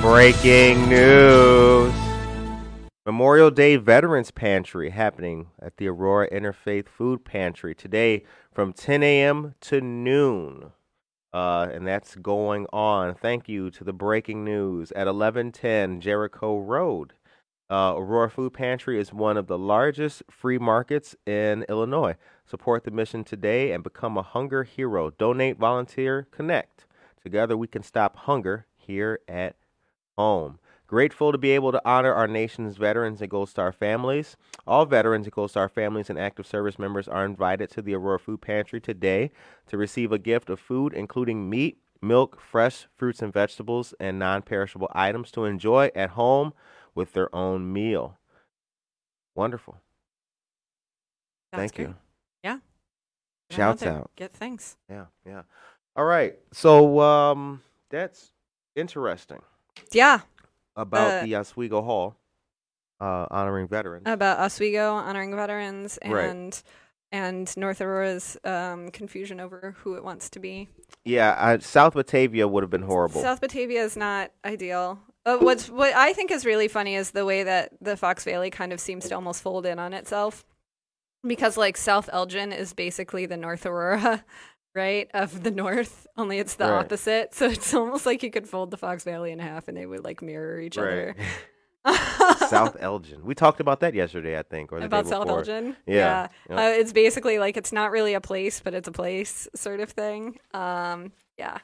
Breaking 0.02 0.86
news. 0.86 1.94
Memorial 3.06 3.50
Day 3.50 3.76
Veterans 3.76 4.30
Pantry 4.30 4.90
happening 4.90 5.46
at 5.60 5.78
the 5.78 5.88
Aurora 5.88 6.30
Interfaith 6.30 6.88
Food 6.88 7.24
Pantry 7.24 7.74
today 7.74 8.22
from 8.52 8.74
10 8.74 9.02
a.m. 9.02 9.54
to 9.62 9.80
noon. 9.80 10.72
Uh, 11.32 11.68
and 11.72 11.86
that's 11.86 12.14
going 12.16 12.66
on. 12.70 13.14
Thank 13.14 13.48
you 13.48 13.70
to 13.70 13.82
the 13.82 13.94
breaking 13.94 14.44
news 14.44 14.92
at 14.92 15.06
1110 15.06 16.02
Jericho 16.02 16.58
Road. 16.58 17.14
Uh, 17.70 17.94
Aurora 17.96 18.28
Food 18.28 18.52
Pantry 18.52 19.00
is 19.00 19.14
one 19.14 19.38
of 19.38 19.46
the 19.46 19.58
largest 19.58 20.22
free 20.30 20.58
markets 20.58 21.16
in 21.24 21.64
Illinois. 21.66 22.16
Support 22.44 22.84
the 22.84 22.90
mission 22.90 23.24
today 23.24 23.72
and 23.72 23.82
become 23.82 24.18
a 24.18 24.22
hunger 24.22 24.64
hero. 24.64 25.08
Donate, 25.08 25.56
volunteer, 25.56 26.28
connect. 26.30 26.84
Together 27.22 27.56
we 27.56 27.66
can 27.66 27.82
stop 27.82 28.16
hunger 28.16 28.66
here 28.76 29.20
at 29.28 29.56
home. 30.16 30.58
Grateful 30.86 31.32
to 31.32 31.38
be 31.38 31.52
able 31.52 31.72
to 31.72 31.80
honor 31.86 32.12
our 32.12 32.28
nation's 32.28 32.76
veterans 32.76 33.22
and 33.22 33.30
Gold 33.30 33.48
Star 33.48 33.72
families. 33.72 34.36
All 34.66 34.84
veterans 34.84 35.26
and 35.26 35.32
Gold 35.32 35.50
Star 35.50 35.68
families 35.68 36.10
and 36.10 36.18
active 36.18 36.46
service 36.46 36.78
members 36.78 37.08
are 37.08 37.24
invited 37.24 37.70
to 37.70 37.82
the 37.82 37.94
Aurora 37.94 38.18
Food 38.18 38.42
Pantry 38.42 38.78
today 38.78 39.30
to 39.68 39.78
receive 39.78 40.12
a 40.12 40.18
gift 40.18 40.50
of 40.50 40.60
food, 40.60 40.92
including 40.92 41.48
meat, 41.48 41.78
milk, 42.02 42.40
fresh 42.40 42.88
fruits 42.94 43.22
and 43.22 43.32
vegetables, 43.32 43.94
and 43.98 44.18
non 44.18 44.42
perishable 44.42 44.90
items 44.92 45.30
to 45.30 45.46
enjoy 45.46 45.90
at 45.94 46.10
home 46.10 46.52
with 46.94 47.14
their 47.14 47.34
own 47.34 47.72
meal. 47.72 48.18
Wonderful. 49.34 49.80
That's 51.52 51.72
Thank 51.72 51.78
you. 51.78 51.94
Yeah. 52.44 52.58
Shouts 53.50 53.82
out. 53.82 54.10
Get 54.16 54.32
things. 54.32 54.76
Yeah, 54.90 55.06
yeah. 55.26 55.42
All 55.96 56.04
right. 56.04 56.38
So 56.52 57.00
um 57.00 57.62
that's 57.90 58.32
interesting 58.74 59.40
Yeah. 59.92 60.20
about 60.76 61.22
Uh, 61.22 61.24
the 61.26 61.36
Oswego 61.36 61.82
Hall 61.82 62.16
uh 63.00 63.26
honoring 63.30 63.68
veterans. 63.68 64.04
About 64.06 64.38
Oswego 64.38 64.92
honoring 64.94 65.34
veterans 65.34 65.98
Right. 66.04 66.28
and 66.30 66.62
and 67.14 67.54
North 67.58 67.82
Aurora's 67.82 68.38
um, 68.42 68.90
confusion 68.90 69.38
over 69.38 69.76
who 69.80 69.96
it 69.96 70.02
wants 70.04 70.30
to 70.30 70.40
be. 70.40 70.70
yeah, 71.04 71.36
I, 71.38 71.58
South 71.58 71.92
Batavia 71.92 72.48
would 72.48 72.62
have 72.62 72.70
been 72.70 72.80
horrible. 72.80 73.20
South 73.20 73.38
Batavia 73.42 73.82
is 73.84 73.98
not 73.98 74.30
ideal. 74.46 74.98
Uh, 75.26 75.36
what's 75.36 75.68
what 75.68 75.92
I 75.94 76.14
think 76.14 76.30
is 76.30 76.46
really 76.46 76.68
funny 76.68 76.94
is 76.94 77.10
the 77.10 77.26
way 77.26 77.42
that 77.42 77.72
the 77.82 77.98
Fox 77.98 78.24
Valley 78.24 78.48
kind 78.48 78.72
of 78.72 78.80
seems 78.80 79.06
to 79.10 79.14
almost 79.14 79.42
fold 79.42 79.66
in 79.66 79.78
on 79.78 79.92
itself, 79.92 80.46
because 81.22 81.58
like 81.58 81.76
South 81.76 82.08
Elgin 82.10 82.50
is 82.50 82.72
basically 82.72 83.26
the 83.26 83.36
North 83.36 83.66
Aurora, 83.66 84.24
right, 84.74 85.10
of 85.14 85.42
the 85.42 85.50
North. 85.50 86.06
Only 86.16 86.38
it's 86.38 86.54
the 86.54 86.64
Right. 86.64 86.84
opposite. 86.84 87.34
So 87.34 87.46
it's 87.48 87.72
almost 87.74 88.06
like 88.06 88.22
you 88.22 88.30
could 88.30 88.48
fold 88.48 88.70
the 88.70 88.76
Fox 88.76 89.04
Valley 89.04 89.32
in 89.32 89.38
half 89.38 89.68
and 89.68 89.76
they 89.76 89.86
would 89.86 90.04
like 90.04 90.22
mirror 90.22 90.60
each 90.60 90.76
right. 90.76 90.86
other. 90.86 91.16
South 92.48 92.76
Elgin. 92.78 93.24
We 93.24 93.34
talked 93.34 93.58
about 93.60 93.80
that 93.80 93.92
yesterday, 93.94 94.38
I 94.38 94.42
think, 94.42 94.72
or 94.72 94.78
the 94.78 94.86
about 94.86 95.06
South. 95.08 95.28
Elgin. 95.28 95.76
Yeah, 95.86 96.28
yeah. 96.48 96.56
Uh, 96.56 96.68
it's 96.68 96.92
basically 96.92 97.40
like 97.40 97.56
it's 97.56 97.72
not 97.72 97.90
really 97.90 98.14
a 98.14 98.20
place, 98.20 98.60
but 98.60 98.72
it's 98.72 98.86
a 98.86 98.92
place 98.92 99.48
sort 99.54 99.80
of 99.80 99.90
thing. 99.90 100.38
Um, 100.54 101.10
yeah. 101.38 101.58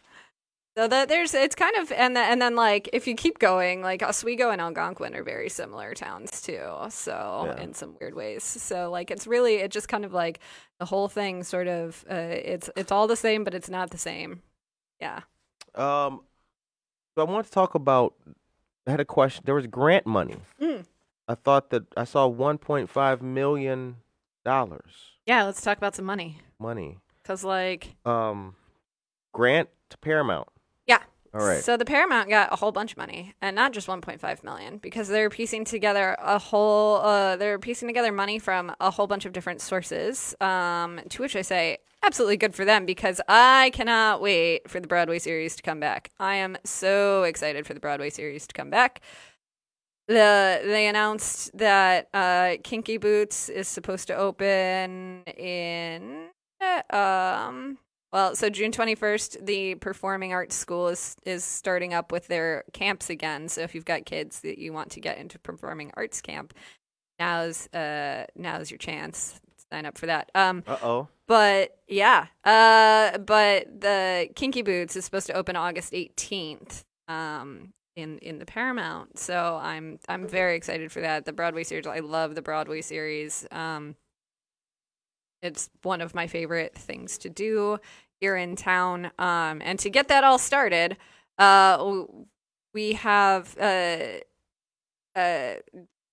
So 0.78 0.86
that 0.86 1.08
there's 1.08 1.34
it's 1.34 1.56
kind 1.56 1.74
of 1.76 1.90
and 1.90 2.14
then, 2.14 2.30
and 2.30 2.40
then 2.40 2.54
like 2.54 2.88
if 2.92 3.08
you 3.08 3.16
keep 3.16 3.40
going, 3.40 3.82
like 3.82 4.00
Oswego 4.00 4.50
and 4.50 4.60
Algonquin 4.60 5.12
are 5.16 5.24
very 5.24 5.48
similar 5.48 5.92
towns 5.92 6.40
too. 6.40 6.62
So 6.90 7.46
Yeah. 7.56 7.60
in 7.64 7.74
some 7.74 7.96
weird 8.00 8.14
ways. 8.14 8.44
So 8.44 8.88
like 8.88 9.10
it's 9.10 9.26
really 9.26 9.56
it 9.56 9.72
just 9.72 9.88
kind 9.88 10.04
of 10.04 10.12
like 10.12 10.38
the 10.78 10.84
whole 10.84 11.08
thing 11.08 11.42
sort 11.42 11.66
of 11.66 12.04
uh, 12.08 12.14
it's 12.14 12.70
it's 12.76 12.92
all 12.92 13.08
the 13.08 13.16
same, 13.16 13.42
but 13.42 13.54
it's 13.54 13.68
not 13.68 13.90
the 13.90 13.98
same. 13.98 14.40
Yeah. 15.00 15.22
Um, 15.74 16.20
so 17.16 17.22
I 17.22 17.24
want 17.24 17.46
to 17.46 17.52
talk 17.52 17.74
about. 17.74 18.14
I 18.86 18.92
had 18.92 19.00
a 19.00 19.04
question. 19.04 19.42
There 19.46 19.56
was 19.56 19.66
grant 19.66 20.06
money. 20.06 20.36
Mm. 20.62 20.84
I 21.26 21.34
thought 21.34 21.70
that 21.70 21.84
I 21.96 22.04
saw 22.04 22.28
1.5 22.30 23.20
million 23.20 23.96
dollars 24.44 24.92
Yeah. 25.26 25.42
Let's 25.44 25.60
talk 25.60 25.76
about 25.76 25.96
some 25.96 26.04
money 26.04 26.38
money. 26.60 26.98
because 27.22 27.42
like 27.42 27.96
Um, 28.06 28.54
grant 29.34 29.68
to 29.90 29.98
Paramount. 29.98 30.46
All 31.34 31.44
right. 31.44 31.62
So 31.62 31.76
the 31.76 31.84
Paramount 31.84 32.28
got 32.30 32.52
a 32.52 32.56
whole 32.56 32.72
bunch 32.72 32.92
of 32.92 32.96
money, 32.96 33.34
and 33.42 33.54
not 33.54 33.72
just 33.72 33.86
1.5 33.86 34.44
million, 34.44 34.78
because 34.78 35.08
they're 35.08 35.30
piecing 35.30 35.64
together 35.64 36.16
a 36.18 36.38
whole. 36.38 36.96
Uh, 36.96 37.36
they're 37.36 37.58
piecing 37.58 37.88
together 37.88 38.12
money 38.12 38.38
from 38.38 38.74
a 38.80 38.90
whole 38.90 39.06
bunch 39.06 39.26
of 39.26 39.32
different 39.32 39.60
sources. 39.60 40.34
Um, 40.40 41.00
to 41.10 41.22
which 41.22 41.36
I 41.36 41.42
say, 41.42 41.78
absolutely 42.02 42.38
good 42.38 42.54
for 42.54 42.64
them, 42.64 42.86
because 42.86 43.20
I 43.28 43.70
cannot 43.74 44.22
wait 44.22 44.70
for 44.70 44.80
the 44.80 44.88
Broadway 44.88 45.18
series 45.18 45.54
to 45.56 45.62
come 45.62 45.80
back. 45.80 46.10
I 46.18 46.36
am 46.36 46.56
so 46.64 47.24
excited 47.24 47.66
for 47.66 47.74
the 47.74 47.80
Broadway 47.80 48.10
series 48.10 48.46
to 48.46 48.54
come 48.54 48.70
back. 48.70 49.02
The 50.06 50.62
they 50.64 50.86
announced 50.86 51.56
that 51.58 52.08
uh, 52.14 52.56
Kinky 52.64 52.96
Boots 52.96 53.50
is 53.50 53.68
supposed 53.68 54.06
to 54.06 54.16
open 54.16 55.24
in 55.24 56.28
um 56.90 57.78
well, 58.12 58.34
so 58.34 58.48
June 58.48 58.72
21st, 58.72 59.44
the 59.44 59.74
Performing 59.76 60.32
Arts 60.32 60.56
School 60.56 60.88
is 60.88 61.16
is 61.24 61.44
starting 61.44 61.92
up 61.94 62.10
with 62.12 62.26
their 62.28 62.64
camps 62.72 63.10
again. 63.10 63.48
So 63.48 63.62
if 63.62 63.74
you've 63.74 63.84
got 63.84 64.06
kids 64.06 64.40
that 64.40 64.58
you 64.58 64.72
want 64.72 64.90
to 64.92 65.00
get 65.00 65.18
into 65.18 65.38
performing 65.38 65.92
arts 65.96 66.20
camp, 66.20 66.54
now's 67.18 67.66
uh 67.74 68.24
now's 68.34 68.70
your 68.70 68.78
chance. 68.78 69.40
Sign 69.70 69.84
up 69.84 69.98
for 69.98 70.06
that. 70.06 70.30
Um 70.34 70.64
Uh 70.66 70.78
oh. 70.82 71.08
but 71.26 71.76
yeah. 71.86 72.26
Uh 72.44 73.18
but 73.18 73.80
the 73.80 74.28
Kinky 74.34 74.62
Boots 74.62 74.96
is 74.96 75.04
supposed 75.04 75.26
to 75.26 75.34
open 75.34 75.56
August 75.56 75.92
18th. 75.92 76.84
Um 77.08 77.72
in 77.96 78.18
in 78.18 78.38
the 78.38 78.46
Paramount. 78.46 79.18
So 79.18 79.58
I'm 79.60 79.98
I'm 80.08 80.26
very 80.26 80.56
excited 80.56 80.90
for 80.92 81.00
that. 81.02 81.26
The 81.26 81.32
Broadway 81.34 81.64
series, 81.64 81.86
I 81.86 81.98
love 81.98 82.34
the 82.34 82.42
Broadway 82.42 82.80
series. 82.80 83.46
Um 83.50 83.96
it's 85.42 85.70
one 85.82 86.00
of 86.00 86.14
my 86.14 86.26
favorite 86.26 86.74
things 86.74 87.18
to 87.18 87.28
do 87.28 87.78
here 88.20 88.36
in 88.36 88.56
town. 88.56 89.10
Um, 89.18 89.62
and 89.62 89.78
to 89.80 89.90
get 89.90 90.08
that 90.08 90.24
all 90.24 90.38
started, 90.38 90.96
uh, 91.38 92.04
we 92.74 92.94
have 92.94 93.56
uh, 93.58 93.98
uh, 95.14 95.54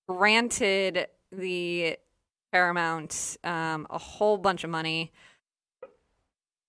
granted 0.07 1.07
the 1.31 1.97
Paramount 2.51 3.38
um, 3.43 3.88
a 3.89 3.97
whole 3.97 4.38
bunch 4.38 4.63
of 4.63 4.69
money. 4.69 5.11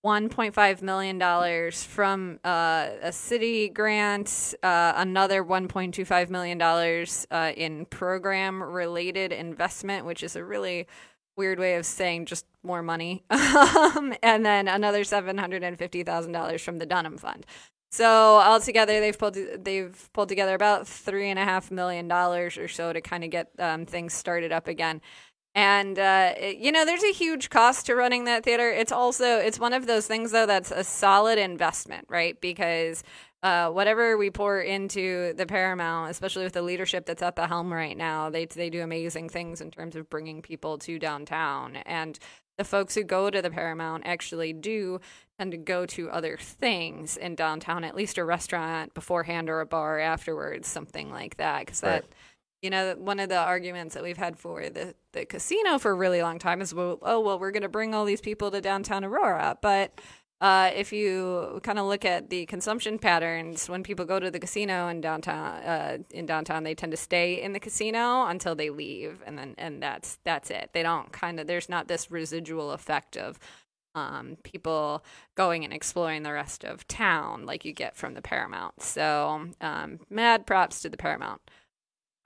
$1.5 0.05 0.83
million 0.83 1.73
from 1.73 2.39
uh, 2.45 2.91
a 3.03 3.11
city 3.11 3.69
grant, 3.69 4.55
uh, 4.63 4.93
another 4.97 5.43
$1.25 5.43 6.31
million 6.31 6.63
uh, 6.63 7.53
in 7.57 7.85
program 7.87 8.63
related 8.63 9.33
investment, 9.33 10.07
which 10.07 10.23
is 10.23 10.37
a 10.37 10.45
really 10.45 10.87
weird 11.37 11.59
way 11.59 11.77
of 11.77 11.87
saying 11.87 12.27
just 12.27 12.47
more 12.63 12.83
money. 12.83 13.25
um, 13.31 14.15
and 14.23 14.45
then 14.45 14.69
another 14.69 15.05
$750,000 15.05 16.61
from 16.61 16.79
the 16.79 16.87
Dunham 16.87 17.19
Fund. 17.19 17.47
So 17.91 18.07
altogether, 18.39 19.01
they've 19.01 19.19
pulled 19.19 19.37
they've 19.59 20.11
pulled 20.13 20.29
together 20.29 20.55
about 20.55 20.87
three 20.87 21.31
and 21.31 21.39
a 21.39 21.45
half 21.45 21.71
million 21.71 22.09
dollars 22.09 22.59
or 22.59 22.69
so 22.69 22.93
to 22.93 23.01
kind 23.01 23.25
of 23.25 23.31
get 23.31 23.49
um, 23.59 23.87
things 23.87 24.13
started 24.13 24.53
up 24.53 24.69
again. 24.69 25.01
And 25.55 25.99
uh, 25.99 26.35
it- 26.37 26.59
you 26.59 26.73
know, 26.73 26.85
there's 26.85 27.05
a 27.05 27.13
huge 27.13 27.49
cost 27.49 27.87
to 27.87 27.95
running 27.95 28.25
that 28.25 28.45
theater. 28.45 28.71
It's 28.71 28.93
also 28.93 29.39
it's 29.39 29.59
one 29.59 29.73
of 29.73 29.87
those 29.87 30.07
things 30.07 30.33
though 30.33 30.47
that's 30.47 30.71
a 30.71 30.85
solid 30.85 31.39
investment, 31.39 32.07
right? 32.11 32.39
Because 32.41 33.03
uh, 33.47 33.71
whatever 33.71 34.17
we 34.17 34.29
pour 34.29 34.61
into 34.61 35.33
the 35.35 35.47
Paramount, 35.47 36.11
especially 36.11 36.43
with 36.43 36.55
the 36.55 36.63
leadership 36.63 37.07
that's 37.07 37.23
at 37.23 37.37
the 37.37 37.47
helm 37.47 37.73
right 37.73 37.97
now, 37.97 38.29
they 38.29 38.45
they 38.47 38.71
do 38.71 38.83
amazing 38.83 39.29
things 39.29 39.61
in 39.61 39.71
terms 39.71 39.95
of 39.95 40.11
bringing 40.11 40.43
people 40.43 40.79
to 40.79 40.99
downtown. 40.99 41.77
And 41.77 42.19
the 42.59 42.65
folks 42.65 42.97
who 42.97 43.05
go 43.05 43.31
to 43.31 43.41
the 43.41 43.51
Paramount 43.51 44.03
actually 44.05 44.53
do 44.53 44.99
tend 45.39 45.53
to 45.53 45.59
go 45.59 45.87
to 45.87 46.11
other 46.11 46.37
things 46.37 47.17
in 47.17 47.37
downtown, 47.37 47.85
at 47.85 47.95
least 47.95 48.19
a 48.19 48.25
restaurant 48.25 48.95
beforehand 48.95 49.49
or 49.49 49.61
a 49.61 49.67
bar 49.67 50.01
afterwards, 50.01 50.67
something 50.67 51.13
like 51.13 51.37
that. 51.37 51.61
Because 51.61 51.83
that, 51.83 52.03
Right. 52.03 52.13
you 52.63 52.71
know, 52.71 52.97
one 52.99 53.21
of 53.21 53.29
the 53.29 53.39
arguments 53.39 53.95
that 53.95 54.03
we've 54.03 54.17
had 54.17 54.37
for 54.39 54.69
the, 54.69 54.97
the 55.13 55.25
casino 55.25 55.79
for 55.79 55.93
a 55.93 55.95
really 55.95 56.21
long 56.21 56.41
time 56.41 56.61
is, 56.61 56.75
well, 56.75 56.99
oh, 57.03 57.21
well, 57.21 57.39
we're 57.39 57.53
going 57.53 57.63
to 57.63 57.69
bring 57.69 57.95
all 57.95 58.05
these 58.07 58.23
people 58.23 58.51
to 58.51 58.61
downtown 58.61 59.05
Aurora. 59.05 59.57
But 59.63 60.01
uh, 60.41 60.71
if 60.75 60.93
you 60.93 61.61
kind 61.63 61.79
of 61.79 61.87
look 61.87 62.05
at 62.05 62.29
the 62.29 62.45
consumption 62.47 62.99
patterns, 62.99 63.69
when 63.69 63.83
people 63.83 64.05
go 64.05 64.21
to 64.21 64.31
the 64.31 64.39
casino 64.39 64.89
in 64.89 65.01
downtown, 65.01 65.63
uh, 65.63 65.99
in 66.11 66.27
downtown, 66.27 66.63
they 66.63 66.75
tend 66.75 66.93
to 66.93 66.97
stay 66.97 67.41
in 67.41 67.53
the 67.55 67.61
casino 67.61 68.27
until 68.27 68.55
they 68.55 68.69
leave, 68.69 69.23
and 69.27 69.39
then 69.39 69.55
and 69.57 69.83
that's 69.83 70.19
that's 70.25 70.51
it. 70.51 70.71
They 70.75 70.83
don't 70.83 71.11
kind 71.11 71.41
of 71.41 71.47
there's 71.47 71.71
not 71.71 71.89
this 71.89 72.11
residual 72.11 72.73
effect 72.73 73.17
of 73.17 73.39
um, 73.95 74.37
people 74.43 75.03
going 75.37 75.65
and 75.65 75.73
exploring 75.73 76.23
the 76.23 76.33
rest 76.33 76.65
of 76.65 76.87
town 76.87 77.47
like 77.47 77.65
you 77.65 77.73
get 77.73 77.97
from 77.97 78.13
the 78.13 78.21
Paramount. 78.21 78.83
So 78.83 79.49
um, 79.63 80.01
mad 80.11 80.47
props 80.47 80.83
to 80.83 80.91
the 80.91 80.99
Paramount. 80.99 81.41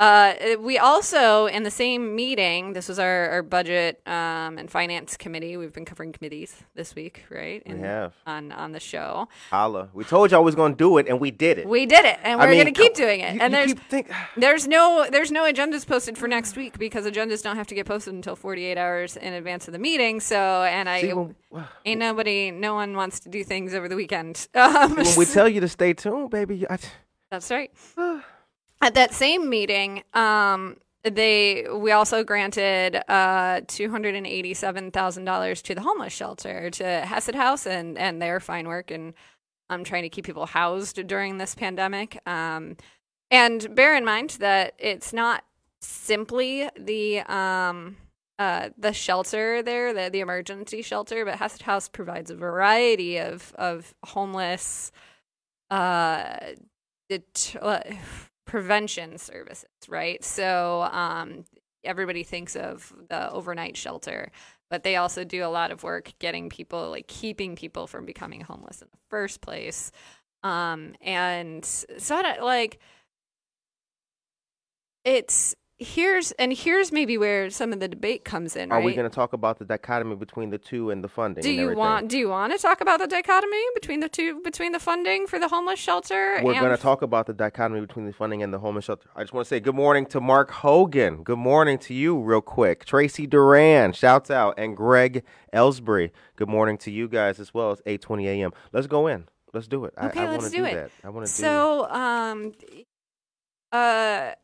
Uh, 0.00 0.56
we 0.60 0.78
also, 0.78 1.44
in 1.44 1.62
the 1.62 1.70
same 1.70 2.16
meeting, 2.16 2.72
this 2.72 2.88
was 2.88 2.98
our, 2.98 3.28
our 3.28 3.42
budget 3.42 4.00
um, 4.06 4.56
and 4.56 4.70
finance 4.70 5.14
committee. 5.18 5.58
We've 5.58 5.74
been 5.74 5.84
covering 5.84 6.10
committees 6.12 6.56
this 6.74 6.94
week, 6.94 7.24
right? 7.28 7.62
We 7.66 7.78
have. 7.80 8.14
on 8.26 8.50
on 8.50 8.72
the 8.72 8.80
show. 8.80 9.28
Holla. 9.50 9.90
We 9.92 10.04
told 10.04 10.30
y'all 10.30 10.40
we 10.40 10.46
was 10.46 10.54
going 10.54 10.72
to 10.72 10.78
do 10.78 10.96
it, 10.96 11.06
and 11.06 11.20
we 11.20 11.30
did 11.30 11.58
it. 11.58 11.68
We 11.68 11.84
did 11.84 12.06
it, 12.06 12.18
and 12.22 12.40
I 12.40 12.46
we're 12.46 12.54
going 12.54 12.72
to 12.72 12.80
keep 12.80 12.94
doing 12.94 13.20
it. 13.20 13.34
You- 13.34 13.40
and 13.42 13.52
you 13.52 13.58
there's 13.58 13.72
think- 13.90 14.10
there's 14.38 14.66
no 14.66 15.06
there's 15.12 15.30
no 15.30 15.44
agendas 15.44 15.86
posted 15.86 16.16
for 16.16 16.26
next 16.26 16.56
week 16.56 16.78
because 16.78 17.04
agendas 17.04 17.42
don't 17.42 17.56
have 17.56 17.66
to 17.66 17.74
get 17.74 17.84
posted 17.84 18.14
until 18.14 18.36
48 18.36 18.78
hours 18.78 19.18
in 19.18 19.34
advance 19.34 19.68
of 19.68 19.72
the 19.72 19.78
meeting. 19.78 20.20
So, 20.20 20.62
and 20.62 20.88
I 20.88 21.02
See, 21.02 21.12
when, 21.12 21.36
ain't 21.84 22.00
nobody, 22.00 22.50
no 22.50 22.74
one 22.74 22.96
wants 22.96 23.20
to 23.20 23.28
do 23.28 23.44
things 23.44 23.74
over 23.74 23.86
the 23.86 23.96
weekend. 23.96 24.48
Um, 24.54 24.96
when 24.96 25.06
we 25.18 25.26
tell 25.26 25.46
you 25.48 25.60
to 25.60 25.68
stay 25.68 25.92
tuned, 25.92 26.30
baby, 26.30 26.66
I, 26.70 26.78
That's 27.30 27.50
right. 27.50 27.70
At 28.82 28.94
that 28.94 29.12
same 29.12 29.50
meeting, 29.50 30.02
um, 30.14 30.76
they 31.02 31.66
we 31.72 31.92
also 31.92 32.24
granted 32.24 33.02
uh, 33.10 33.60
two 33.66 33.90
hundred 33.90 34.14
and 34.14 34.26
eighty 34.26 34.54
seven 34.54 34.90
thousand 34.90 35.24
dollars 35.24 35.62
to 35.62 35.74
the 35.74 35.80
homeless 35.80 36.12
shelter 36.12 36.70
to 36.70 36.84
Hesed 36.84 37.34
House 37.34 37.66
and 37.66 37.98
and 37.98 38.20
their 38.20 38.40
fine 38.40 38.68
work 38.68 38.90
and 38.90 39.14
um, 39.70 39.84
trying 39.84 40.02
to 40.02 40.08
keep 40.08 40.24
people 40.24 40.46
housed 40.46 41.06
during 41.06 41.38
this 41.38 41.54
pandemic. 41.54 42.20
Um, 42.26 42.76
and 43.30 43.74
bear 43.74 43.96
in 43.96 44.04
mind 44.04 44.36
that 44.40 44.74
it's 44.78 45.12
not 45.12 45.44
simply 45.80 46.68
the 46.78 47.20
um, 47.20 47.96
uh, 48.38 48.70
the 48.76 48.92
shelter 48.92 49.62
there, 49.62 49.92
the 49.92 50.10
the 50.10 50.20
emergency 50.20 50.82
shelter, 50.82 51.24
but 51.24 51.36
Hesed 51.36 51.62
House 51.62 51.88
provides 51.88 52.30
a 52.30 52.34
variety 52.34 53.18
of 53.18 53.54
of 53.56 53.94
homeless 54.04 54.90
uh, 55.70 56.36
uh, 57.60 57.80
prevention 58.50 59.16
services, 59.16 59.68
right? 59.88 60.24
So 60.24 60.88
um, 60.90 61.44
everybody 61.84 62.24
thinks 62.24 62.56
of 62.56 62.92
the 63.08 63.30
overnight 63.30 63.76
shelter, 63.76 64.32
but 64.68 64.82
they 64.82 64.96
also 64.96 65.22
do 65.22 65.44
a 65.44 65.46
lot 65.46 65.70
of 65.70 65.84
work 65.84 66.12
getting 66.18 66.48
people, 66.48 66.90
like 66.90 67.06
keeping 67.06 67.54
people 67.54 67.86
from 67.86 68.04
becoming 68.04 68.40
homeless 68.40 68.82
in 68.82 68.88
the 68.90 68.98
first 69.08 69.40
place. 69.40 69.92
Um, 70.42 70.94
and 71.00 71.64
so, 71.64 72.22
like, 72.42 72.80
it's 75.04 75.54
here's 75.80 76.30
and 76.32 76.52
here's 76.52 76.92
maybe 76.92 77.16
where 77.16 77.48
some 77.48 77.72
of 77.72 77.80
the 77.80 77.88
debate 77.88 78.22
comes 78.22 78.54
in. 78.54 78.70
are 78.70 78.76
right? 78.76 78.84
we 78.84 78.94
going 78.94 79.08
to 79.08 79.14
talk 79.14 79.32
about 79.32 79.58
the 79.58 79.64
dichotomy 79.64 80.14
between 80.14 80.50
the 80.50 80.58
two 80.58 80.90
and 80.90 81.02
the 81.02 81.08
funding? 81.08 81.42
do 81.42 81.50
you 81.50 81.74
want 81.74 82.08
do 82.08 82.18
you 82.18 82.28
want 82.28 82.52
to 82.52 82.58
talk 82.58 82.82
about 82.82 83.00
the 83.00 83.06
dichotomy 83.06 83.62
between 83.74 84.00
the 84.00 84.08
two 84.08 84.40
between 84.42 84.72
the 84.72 84.78
funding 84.78 85.26
for 85.26 85.38
the 85.38 85.48
homeless 85.48 85.80
shelter 85.80 86.38
We're 86.42 86.60
going 86.60 86.76
to 86.76 86.82
talk 86.82 87.00
about 87.00 87.26
the 87.26 87.32
dichotomy 87.32 87.80
between 87.80 88.04
the 88.04 88.12
funding 88.12 88.42
and 88.42 88.52
the 88.52 88.58
homeless 88.58 88.84
shelter. 88.84 89.08
I 89.16 89.22
just 89.22 89.32
want 89.32 89.46
to 89.46 89.48
say 89.48 89.58
good 89.58 89.74
morning 89.74 90.04
to 90.06 90.20
Mark 90.20 90.50
Hogan. 90.50 91.22
Good 91.22 91.38
morning 91.38 91.78
to 91.78 91.94
you, 91.94 92.20
real 92.20 92.42
quick. 92.42 92.84
Tracy 92.84 93.26
Duran, 93.26 93.94
shouts 93.94 94.30
out, 94.30 94.54
and 94.58 94.76
Greg 94.76 95.24
Ellsbury. 95.54 96.10
Good 96.36 96.48
morning 96.48 96.76
to 96.78 96.90
you 96.90 97.08
guys 97.08 97.40
as 97.40 97.54
well. 97.54 97.72
It's 97.72 97.82
eight 97.86 98.02
twenty 98.02 98.28
a.m. 98.28 98.52
Let's 98.72 98.86
go 98.86 99.06
in. 99.06 99.24
Let's 99.54 99.66
do 99.66 99.86
it. 99.86 99.94
Okay, 100.00 100.20
I, 100.20 100.24
I 100.24 100.30
let's 100.30 100.44
wanna 100.44 100.56
do 100.56 100.64
it. 100.66 100.74
That. 100.74 100.90
I 101.02 101.08
want 101.08 101.26
to 101.26 101.32
do. 101.32 101.42
So, 101.42 101.90
um, 101.90 102.52
uh, 103.72 103.76
uh, 103.76 104.34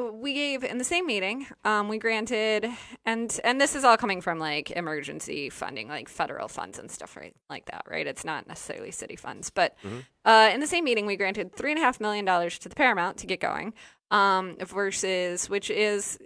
we 0.00 0.32
gave 0.32 0.64
in 0.64 0.78
the 0.78 0.84
same 0.84 1.06
meeting 1.06 1.46
um, 1.64 1.88
we 1.88 1.98
granted 1.98 2.66
and 3.04 3.38
and 3.44 3.60
this 3.60 3.74
is 3.74 3.84
all 3.84 3.96
coming 3.96 4.20
from 4.22 4.38
like 4.38 4.70
emergency 4.70 5.50
funding 5.50 5.86
like 5.88 6.08
federal 6.08 6.48
funds 6.48 6.78
and 6.78 6.90
stuff 6.90 7.16
right 7.16 7.34
like 7.50 7.66
that 7.66 7.82
right 7.88 8.06
it's 8.06 8.24
not 8.24 8.46
necessarily 8.48 8.90
city 8.90 9.16
funds 9.16 9.50
but 9.50 9.76
Mhm. 9.84 10.04
uh, 10.24 10.50
in 10.54 10.60
the 10.60 10.66
same 10.66 10.84
meeting 10.84 11.04
we 11.06 11.16
granted 11.16 11.54
three 11.54 11.70
and 11.72 11.78
a 11.78 11.82
half 11.82 12.00
million 12.00 12.24
dollars 12.24 12.58
to 12.60 12.68
the 12.68 12.74
paramount 12.74 13.18
to 13.18 13.26
get 13.26 13.40
going 13.40 13.74
um, 14.10 14.56
versus 14.60 15.48
which 15.50 15.68
is 15.70 16.18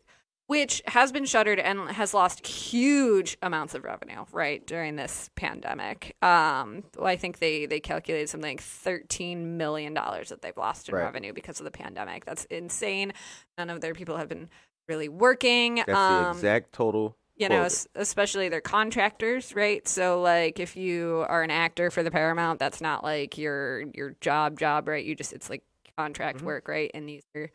which 0.49 0.81
has 0.87 1.11
been 1.13 1.25
shuttered 1.25 1.59
and 1.59 1.89
has 1.91 2.15
lost 2.15 2.47
huge 2.47 3.37
amounts 3.43 3.75
of 3.75 3.85
revenue 3.85 4.25
right 4.33 4.67
during 4.67 4.97
this 4.97 5.31
pandemic 5.37 6.15
um, 6.23 6.83
well, 6.97 7.07
i 7.07 7.17
think 7.17 7.39
they 7.39 7.67
they 7.67 7.81
calculated 7.81 8.29
something 8.29 8.53
like 8.53 8.61
13 8.61 9.57
million 9.57 9.93
dollars 9.95 10.29
that 10.29 10.43
they've 10.43 10.57
lost 10.57 10.89
in 10.89 10.95
Right. 10.95 11.03
revenue 11.05 11.33
because 11.33 11.59
of 11.61 11.65
the 11.65 11.71
pandemic 11.71 12.25
that's 12.25 12.45
insane 12.47 13.13
none 13.59 13.71
of 13.71 13.81
their 13.81 13.95
people 13.95 14.17
have 14.17 14.29
been 14.29 14.49
really 14.89 15.09
working 15.09 15.77
That's 15.77 15.87
the 15.89 15.97
um, 15.97 16.31
exact 16.31 16.73
total. 16.73 17.17
you 17.37 17.49
know, 17.49 17.57
quoted. 17.57 17.67
es- 17.67 17.89
especially 17.97 18.49
their 18.49 18.61
contractors, 18.61 19.53
right? 19.55 19.87
So 19.89 20.21
like 20.23 20.61
if 20.61 20.77
you 20.77 21.27
are 21.29 21.43
an 21.43 21.51
actor 21.51 21.91
for 21.91 22.03
the 22.05 22.11
Paramount, 22.13 22.61
that's 22.61 22.81
not 22.81 23.03
like 23.03 23.37
your 23.37 23.83
your 23.95 24.15
job 24.21 24.59
job, 24.61 24.87
right? 24.87 25.05
You 25.05 25.17
just 25.17 25.33
it's 25.33 25.51
like 25.51 25.63
contract 25.99 26.39
Mhm. 26.39 26.43
work, 26.45 26.69
right? 26.69 26.91
And 26.95 27.09
these 27.09 27.25
are 27.35 27.51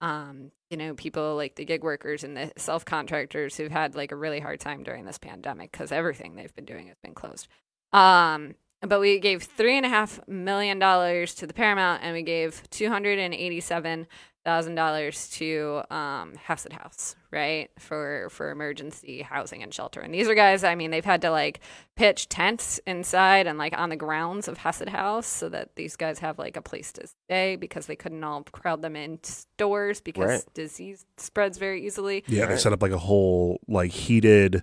um, 0.00 0.50
you 0.70 0.76
know, 0.76 0.94
people 0.94 1.36
like 1.36 1.56
the 1.56 1.64
gig 1.64 1.82
workers 1.82 2.24
and 2.24 2.36
the 2.36 2.52
self 2.56 2.84
contractors 2.84 3.56
who've 3.56 3.70
had 3.70 3.94
like 3.94 4.12
a 4.12 4.16
really 4.16 4.40
hard 4.40 4.60
time 4.60 4.82
during 4.82 5.04
this 5.04 5.18
pandemic 5.18 5.72
because 5.72 5.92
everything 5.92 6.36
they've 6.36 6.54
been 6.54 6.64
doing 6.64 6.86
has 6.86 6.96
been 7.02 7.14
closed. 7.14 7.48
Um, 7.92 8.54
but 8.82 9.00
we 9.00 9.18
gave 9.18 9.42
three 9.42 9.76
and 9.76 9.84
a 9.84 9.90
half 9.90 10.26
million 10.26 10.78
dollars 10.78 11.34
to 11.36 11.46
the 11.46 11.52
Paramount, 11.52 12.02
and 12.02 12.14
we 12.14 12.22
gave 12.22 12.62
two 12.70 12.88
hundred 12.88 13.18
and 13.18 13.34
eighty-seven 13.34 14.06
thousand 14.44 14.74
dollars 14.74 15.28
to 15.30 15.82
um, 15.90 16.34
Hesed 16.36 16.72
House, 16.72 17.14
right, 17.30 17.70
for 17.78 18.28
for 18.30 18.50
emergency 18.50 19.22
housing 19.22 19.62
and 19.62 19.72
shelter. 19.72 20.00
And 20.00 20.12
these 20.12 20.28
are 20.28 20.34
guys. 20.34 20.64
I 20.64 20.74
mean, 20.74 20.90
they've 20.90 21.04
had 21.04 21.22
to 21.22 21.30
like 21.30 21.60
pitch 21.96 22.28
tents 22.28 22.80
inside 22.86 23.46
and 23.46 23.58
like 23.58 23.76
on 23.78 23.88
the 23.90 23.96
grounds 23.96 24.48
of 24.48 24.58
Hesed 24.58 24.88
House 24.88 25.26
so 25.26 25.48
that 25.50 25.76
these 25.76 25.96
guys 25.96 26.18
have 26.20 26.38
like 26.38 26.56
a 26.56 26.62
place 26.62 26.92
to 26.94 27.06
stay 27.06 27.56
because 27.56 27.86
they 27.86 27.96
couldn't 27.96 28.24
all 28.24 28.42
crowd 28.44 28.82
them 28.82 28.96
in 28.96 29.22
stores 29.22 30.00
because 30.00 30.28
Right. 30.30 30.54
disease 30.54 31.04
spreads 31.16 31.58
very 31.58 31.86
easily. 31.86 32.24
Yeah, 32.26 32.46
they 32.46 32.56
set 32.56 32.72
up 32.72 32.82
like 32.82 32.92
a 32.92 32.98
whole 32.98 33.60
like 33.68 33.90
heated 33.90 34.62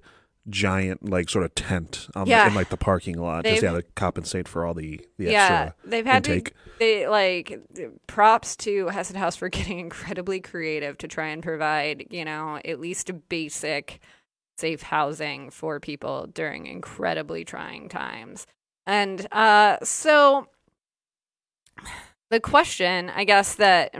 giant 0.49 1.09
like 1.09 1.29
sort 1.29 1.43
of 1.43 1.53
tent 1.55 2.07
on 2.15 2.25
Yeah. 2.27 2.43
the, 2.43 2.49
in 2.49 2.55
like 2.55 2.69
the 2.69 2.77
parking 2.77 3.17
lot 3.19 3.43
just 3.43 3.55
They've- 3.61 3.63
yeah 3.63 3.77
to 3.81 3.83
compensate 3.95 4.47
for 4.47 4.65
all 4.65 4.73
the 4.73 4.99
the 5.17 5.25
yeah, 5.25 5.71
extra 5.73 5.89
they've 5.89 6.05
had 6.05 6.27
intake. 6.27 6.49
to. 6.51 6.55
They 6.79 7.07
like 7.07 7.59
props 8.07 8.55
to 8.57 8.87
Hesed 8.87 9.15
House 9.15 9.35
for 9.35 9.49
getting 9.57 9.79
incredibly 9.79 10.39
creative 10.39 10.97
to 10.99 11.07
try 11.07 11.27
and 11.27 11.41
provide, 11.43 12.05
you 12.11 12.23
know, 12.23 12.59
at 12.63 12.79
least 12.79 13.11
basic 13.29 13.99
safe 14.57 14.81
housing 14.83 15.49
for 15.49 15.79
people 15.79 16.27
during 16.33 16.65
incredibly 16.67 17.43
trying 17.45 17.89
times. 17.89 18.45
And 18.85 19.27
uh, 19.33 19.77
so 19.83 20.47
the 22.29 22.39
question, 22.39 23.09
I 23.15 23.23
guess 23.23 23.55
that, 23.55 23.93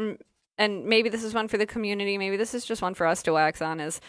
and 0.58 0.86
maybe 0.86 1.10
this 1.10 1.24
is 1.24 1.34
one 1.34 1.48
for 1.48 1.58
the 1.58 1.66
community, 1.66 2.18
maybe 2.18 2.38
this 2.38 2.54
is 2.54 2.66
just 2.66 2.82
one 2.82 2.94
for 2.94 3.06
us 3.08 3.24
to 3.24 3.34
wax 3.34 3.62
on, 3.62 3.80
is 3.80 4.02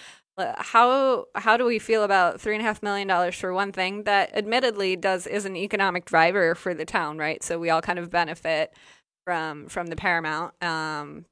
how 0.59 1.27
how 1.35 1.57
do 1.57 1.65
we 1.65 1.79
feel 1.79 2.03
about 2.03 2.41
three 2.41 2.55
and 2.55 2.63
a 2.63 2.65
half 2.65 2.83
million 2.83 3.09
dollars 3.09 3.35
for 3.35 3.53
one 3.53 3.73
thing 3.73 4.05
that 4.05 4.37
admittedly 4.37 4.97
does 4.97 5.27
is 5.27 5.45
an 5.45 5.57
economic 5.57 6.05
driver 6.05 6.55
for 6.55 6.75
the 6.75 6.85
town, 6.85 7.19
right? 7.19 7.43
So 7.43 7.59
we 7.59 7.71
all 7.71 7.83
kind 7.83 7.99
of 7.99 8.11
benefit 8.11 8.73
from 9.25 9.69
from 9.69 9.89
the 9.89 9.97
Paramount. 9.97 10.55
Um, 10.63 11.27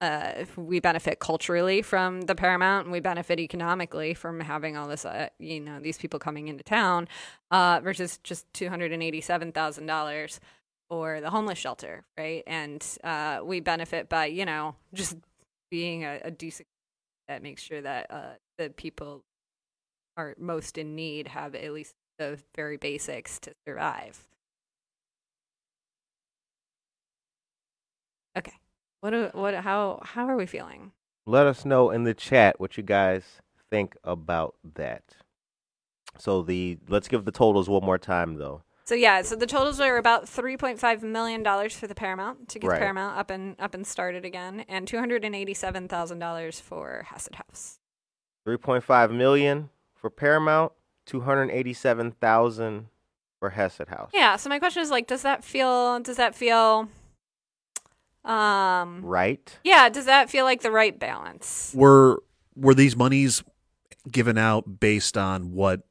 uh, 0.00 0.44
we 0.56 0.80
benefit 0.80 1.18
culturally 1.18 1.82
from 1.82 2.22
the 2.22 2.34
Paramount, 2.34 2.86
and 2.86 2.92
we 2.92 3.00
benefit 3.00 3.38
economically 3.38 4.14
from 4.14 4.40
having 4.40 4.76
all 4.76 4.88
this, 4.88 5.04
uh, 5.04 5.28
you 5.38 5.60
know, 5.60 5.78
these 5.78 5.98
people 5.98 6.18
coming 6.18 6.48
into 6.48 6.64
town, 6.64 7.06
uh, 7.50 7.80
versus 7.84 8.18
just 8.24 8.50
two 8.54 8.70
hundred 8.70 8.92
and 8.92 9.02
eighty-seven 9.02 9.52
thousand 9.52 9.86
dollars 9.86 10.40
for 10.88 11.20
the 11.20 11.30
homeless 11.30 11.58
shelter, 11.58 12.04
right? 12.18 12.42
And 12.46 12.84
uh, 13.04 13.40
we 13.44 13.60
benefit 13.60 14.08
by, 14.08 14.26
you 14.26 14.44
know, 14.44 14.74
just 14.94 15.16
being 15.70 16.04
a, 16.04 16.20
a 16.24 16.30
decent 16.30 16.66
that 17.30 17.44
makes 17.44 17.62
sure 17.62 17.80
that 17.80 18.10
uh, 18.10 18.32
the 18.58 18.70
people 18.70 19.22
are 20.16 20.34
most 20.36 20.76
in 20.76 20.96
need 20.96 21.28
have 21.28 21.54
at 21.54 21.72
least 21.72 21.94
the 22.18 22.40
very 22.56 22.76
basics 22.76 23.38
to 23.38 23.54
survive. 23.64 24.26
Okay. 28.36 28.52
What 29.00 29.10
do, 29.10 29.30
what 29.32 29.54
how 29.54 30.00
how 30.02 30.26
are 30.26 30.36
we 30.36 30.46
feeling? 30.46 30.90
Let 31.24 31.46
us 31.46 31.64
know 31.64 31.90
in 31.90 32.02
the 32.02 32.14
chat 32.14 32.58
what 32.58 32.76
you 32.76 32.82
guys 32.82 33.22
think 33.70 33.96
about 34.02 34.56
that. 34.74 35.04
So 36.18 36.42
the 36.42 36.78
let's 36.88 37.06
give 37.06 37.24
the 37.24 37.30
totals 37.30 37.68
one 37.68 37.84
more 37.84 37.98
time 37.98 38.34
though. 38.34 38.62
So 38.90 38.96
yeah, 38.96 39.22
so 39.22 39.36
the 39.36 39.46
totals 39.46 39.78
are 39.78 39.98
about 39.98 40.28
three 40.28 40.56
point 40.56 40.80
five 40.80 41.04
million 41.04 41.44
dollars 41.44 41.76
for 41.76 41.86
the 41.86 41.94
Paramount 41.94 42.48
to 42.48 42.58
get 42.58 42.66
Right. 42.66 42.74
the 42.74 42.80
Paramount 42.80 43.16
up 43.16 43.30
and 43.30 43.54
up 43.60 43.72
and 43.72 43.86
started 43.86 44.24
again, 44.24 44.64
and 44.68 44.88
two 44.88 44.98
hundred 44.98 45.24
and 45.24 45.32
eighty 45.32 45.54
seven 45.54 45.86
thousand 45.86 46.18
dollars 46.18 46.58
for 46.58 47.06
Hesed 47.06 47.36
House. 47.36 47.78
3.5 48.44 49.14
million 49.14 49.70
for 49.94 50.10
Paramount, 50.10 50.72
287,000 51.06 52.86
for 53.38 53.50
Hesed 53.50 53.86
House. 53.86 54.10
Yeah. 54.12 54.34
So 54.34 54.48
my 54.48 54.58
question 54.58 54.82
is 54.82 54.90
like, 54.90 55.06
does 55.06 55.22
that 55.22 55.44
feel? 55.44 56.00
Does 56.00 56.16
that 56.16 56.34
feel? 56.34 56.88
Um. 58.24 59.02
Right? 59.04 59.56
Yeah. 59.62 59.88
Does 59.88 60.06
that 60.06 60.30
feel 60.30 60.44
like 60.44 60.62
the 60.62 60.72
right 60.72 60.98
balance? 60.98 61.72
were 61.76 62.24
were 62.56 62.74
these 62.74 62.96
monies 62.96 63.44
given 64.10 64.36
out 64.36 64.80
based 64.80 65.16
on 65.16 65.52
what 65.52 65.82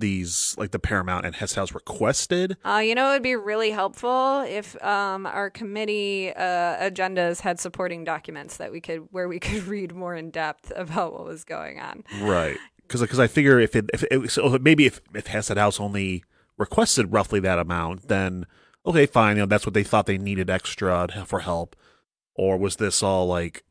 these 0.00 0.54
like 0.58 0.70
the 0.70 0.78
Paramount 0.78 1.24
and 1.26 1.34
Hess 1.34 1.54
House 1.54 1.72
requested? 1.72 2.56
Uh, 2.64 2.78
you 2.78 2.94
know, 2.94 3.10
it 3.10 3.14
would 3.14 3.22
be 3.22 3.36
really 3.36 3.70
helpful 3.70 4.40
if 4.40 4.82
um, 4.82 5.26
our 5.26 5.50
committee 5.50 6.32
uh, 6.34 6.90
agendas 6.90 7.40
had 7.40 7.60
supporting 7.60 8.04
documents 8.04 8.56
that 8.56 8.72
we 8.72 8.80
could, 8.80 9.06
where 9.10 9.28
we 9.28 9.38
could 9.40 9.64
read 9.64 9.94
more 9.94 10.14
in 10.14 10.30
depth 10.30 10.72
about 10.74 11.12
what 11.12 11.24
was 11.24 11.44
going 11.44 11.80
on. 11.80 12.04
Right. 12.20 12.56
Because 12.82 13.02
because 13.02 13.20
I 13.20 13.28
figure 13.28 13.60
if 13.60 13.76
it 13.76 13.88
if 13.94 14.02
it, 14.10 14.30
so 14.30 14.58
maybe 14.60 14.86
if 14.86 15.00
if 15.14 15.28
Hesed 15.28 15.56
House 15.56 15.78
only 15.78 16.24
requested 16.58 17.12
roughly 17.12 17.38
that 17.40 17.58
amount, 17.58 18.08
then 18.08 18.46
okay, 18.84 19.06
fine. 19.06 19.36
You 19.36 19.42
know 19.42 19.46
that's 19.46 19.64
what 19.64 19.74
they 19.74 19.84
thought 19.84 20.06
they 20.06 20.18
needed 20.18 20.50
extra 20.50 21.08
for 21.24 21.40
help, 21.40 21.76
or 22.34 22.56
was 22.56 22.76
this 22.76 23.02
all 23.02 23.26
like, 23.26 23.62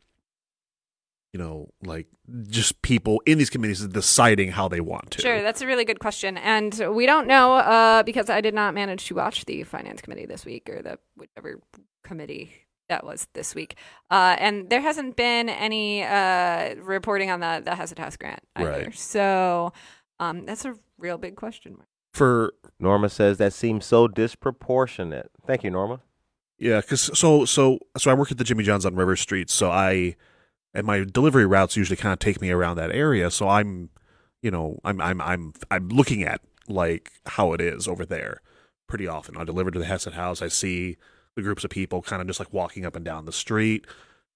you 1.33 1.39
know, 1.39 1.69
like 1.83 2.07
just 2.49 2.81
people 2.81 3.21
in 3.25 3.37
these 3.37 3.49
committees 3.49 3.85
deciding 3.87 4.51
how 4.51 4.67
they 4.67 4.81
want 4.81 5.11
to? 5.11 5.21
Sure, 5.21 5.41
that's 5.41 5.61
a 5.61 5.67
really 5.67 5.85
good 5.85 5.99
question, 5.99 6.37
and 6.37 6.73
we 6.93 7.05
don't 7.05 7.27
know 7.27 7.53
uh, 7.53 8.03
because 8.03 8.29
I 8.29 8.41
did 8.41 8.53
not 8.53 8.73
manage 8.73 9.05
to 9.07 9.15
watch 9.15 9.45
the 9.45 9.63
finance 9.63 10.01
committee 10.01 10.25
this 10.25 10.45
week 10.45 10.69
or 10.69 10.81
the 10.81 10.99
whichever 11.15 11.59
committee 12.03 12.53
that 12.89 13.05
was 13.05 13.27
this 13.33 13.53
week, 13.53 13.75
uh, 14.09 14.35
and 14.39 14.69
there 14.69 14.81
hasn't 14.81 15.15
been 15.15 15.49
any 15.49 16.03
uh, 16.03 16.75
reporting 16.75 17.29
on 17.29 17.39
the 17.39 17.61
the 17.63 17.75
Hazard 17.75 17.99
House 17.99 18.17
grant 18.17 18.41
either. 18.55 18.71
Right. 18.71 18.97
So 18.97 19.71
um, 20.19 20.45
that's 20.45 20.65
a 20.65 20.75
real 20.97 21.17
big 21.17 21.35
question 21.35 21.73
mark. 21.73 21.87
For 22.13 22.53
Norma 22.79 23.09
says 23.09 23.37
that 23.37 23.53
seems 23.53 23.85
so 23.85 24.07
disproportionate. 24.07 25.29
Thank 25.45 25.63
you, 25.63 25.69
Norma. 25.69 26.01
Yeah, 26.57 26.81
because 26.81 27.17
so 27.17 27.45
so 27.45 27.79
so 27.97 28.09
I 28.09 28.15
work 28.15 28.31
at 28.31 28.39
the 28.39 28.43
Jimmy 28.43 28.63
John's 28.63 28.85
on 28.85 28.95
River 28.95 29.15
Street, 29.15 29.51
so 29.51 29.69
I 29.69 30.15
and 30.73 30.85
my 30.85 31.03
delivery 31.03 31.45
routes 31.45 31.77
usually 31.77 31.97
kind 31.97 32.13
of 32.13 32.19
take 32.19 32.41
me 32.41 32.51
around 32.51 32.77
that 32.77 32.91
area. 32.91 33.31
So 33.31 33.47
I'm, 33.47 33.89
you 34.41 34.51
know, 34.51 34.79
I'm 34.83 35.01
I'm 35.01 35.21
I'm 35.21 35.53
I'm 35.71 35.89
looking 35.89 36.23
at 36.23 36.41
like 36.67 37.11
how 37.25 37.53
it 37.53 37.61
is 37.61 37.87
over 37.87 38.05
there 38.05 38.41
pretty 38.87 39.07
often. 39.07 39.37
I 39.37 39.43
deliver 39.43 39.71
to 39.71 39.79
the 39.79 39.85
Hesed 39.85 40.13
House. 40.13 40.41
I 40.41 40.47
see 40.47 40.97
the 41.35 41.41
groups 41.41 41.63
of 41.63 41.69
people 41.69 42.01
kind 42.01 42.21
of 42.21 42.27
just 42.27 42.39
like 42.39 42.53
walking 42.53 42.85
up 42.85 42.95
and 42.95 43.05
down 43.05 43.25
the 43.25 43.31
street. 43.31 43.85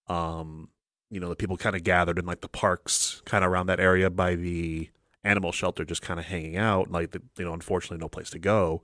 Um, 0.07 0.69
you 1.09 1.19
know, 1.19 1.29
the 1.29 1.35
people 1.35 1.57
kind 1.57 1.75
of 1.75 1.83
gathered 1.83 2.17
in 2.17 2.25
like 2.25 2.41
the 2.41 2.47
parks, 2.47 3.21
kind 3.25 3.43
of 3.43 3.51
around 3.51 3.67
that 3.67 3.79
area 3.79 4.09
by 4.09 4.35
the 4.35 4.89
animal 5.23 5.51
shelter, 5.51 5.85
just 5.85 6.01
kind 6.01 6.19
of 6.19 6.25
hanging 6.25 6.57
out. 6.57 6.91
Like, 6.91 7.11
the, 7.11 7.21
you 7.37 7.45
know, 7.45 7.53
unfortunately, 7.53 7.99
no 7.99 8.09
place 8.09 8.29
to 8.31 8.39
go, 8.39 8.81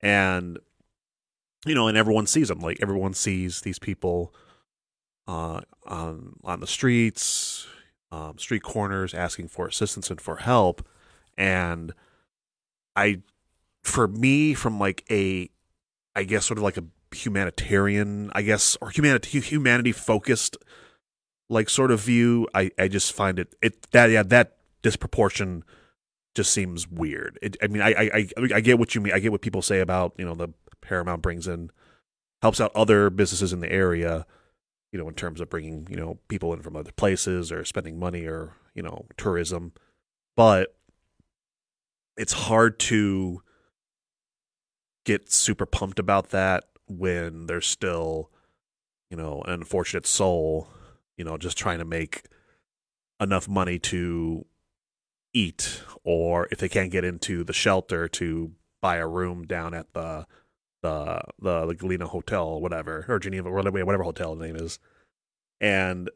and 0.00 0.58
you 1.66 1.74
know, 1.74 1.88
and 1.88 1.96
everyone 1.96 2.26
sees 2.26 2.48
them. 2.48 2.60
Like 2.60 2.78
everyone 2.80 3.14
sees 3.14 3.60
these 3.60 3.78
people 3.78 4.34
uh, 5.26 5.60
on 5.86 6.34
on 6.44 6.60
the 6.60 6.66
streets, 6.66 7.66
um, 8.10 8.38
street 8.38 8.62
corners, 8.62 9.14
asking 9.14 9.48
for 9.48 9.66
assistance 9.66 10.10
and 10.10 10.20
for 10.20 10.36
help. 10.36 10.86
And 11.36 11.92
I, 12.94 13.22
for 13.82 14.06
me, 14.06 14.54
from 14.54 14.78
like 14.78 15.04
a, 15.10 15.48
I 16.14 16.24
guess 16.24 16.44
sort 16.44 16.58
of 16.58 16.64
like 16.64 16.76
a 16.76 16.84
humanitarian, 17.14 18.30
I 18.34 18.42
guess, 18.42 18.76
or 18.80 18.90
humanity 18.90 19.40
humanity 19.40 19.92
focused, 19.92 20.56
like 21.48 21.68
sort 21.68 21.90
of 21.90 22.00
view. 22.00 22.48
I 22.54 22.70
I 22.78 22.88
just 22.88 23.12
find 23.12 23.38
it 23.38 23.54
it 23.62 23.90
that 23.92 24.10
yeah 24.10 24.22
that 24.24 24.56
disproportion 24.82 25.64
just 26.34 26.52
seems 26.52 26.88
weird. 26.88 27.38
It, 27.42 27.56
I 27.62 27.66
mean, 27.66 27.82
I, 27.82 27.90
I 27.90 28.10
I 28.14 28.28
I 28.56 28.60
get 28.60 28.78
what 28.78 28.94
you 28.94 29.00
mean. 29.00 29.12
I 29.12 29.18
get 29.18 29.32
what 29.32 29.42
people 29.42 29.62
say 29.62 29.80
about 29.80 30.14
you 30.18 30.24
know 30.24 30.34
the 30.34 30.48
Paramount 30.80 31.22
brings 31.22 31.46
in 31.46 31.70
helps 32.42 32.60
out 32.60 32.72
other 32.74 33.08
businesses 33.08 33.52
in 33.52 33.60
the 33.60 33.72
area, 33.72 34.26
you 34.92 34.98
know, 34.98 35.08
in 35.08 35.14
terms 35.14 35.40
of 35.40 35.50
bringing 35.50 35.86
you 35.90 35.96
know 35.96 36.18
people 36.28 36.52
in 36.52 36.60
from 36.60 36.76
other 36.76 36.92
places 36.92 37.50
or 37.50 37.64
spending 37.64 37.98
money 37.98 38.24
or 38.24 38.54
you 38.74 38.82
know 38.82 39.06
tourism, 39.16 39.72
but 40.36 40.76
it's 42.16 42.32
hard 42.32 42.78
to 42.78 43.42
get 45.04 45.32
super 45.32 45.66
pumped 45.66 45.98
about 45.98 46.30
that 46.30 46.64
when 46.86 47.46
there's 47.46 47.66
still 47.66 48.30
you 49.10 49.16
know 49.16 49.42
an 49.46 49.52
unfortunate 49.52 50.06
soul 50.06 50.68
you 51.16 51.24
know 51.24 51.36
just 51.36 51.56
trying 51.56 51.78
to 51.78 51.84
make 51.84 52.22
enough 53.20 53.48
money 53.48 53.78
to 53.78 54.44
eat 55.32 55.82
or 56.04 56.48
if 56.50 56.58
they 56.58 56.68
can't 56.68 56.90
get 56.90 57.04
into 57.04 57.42
the 57.44 57.52
shelter 57.52 58.08
to 58.08 58.52
buy 58.80 58.96
a 58.96 59.06
room 59.06 59.44
down 59.44 59.72
at 59.72 59.92
the 59.94 60.26
the 60.82 61.22
the, 61.40 61.66
the 61.66 61.74
Galena 61.74 62.06
Hotel 62.06 62.44
or 62.46 62.60
whatever 62.60 63.04
or 63.08 63.18
Geneva 63.18 63.48
or 63.48 63.54
whatever, 63.54 63.84
whatever 63.84 64.02
hotel 64.02 64.34
the 64.34 64.44
name 64.46 64.56
is, 64.56 64.78
and 65.60 66.10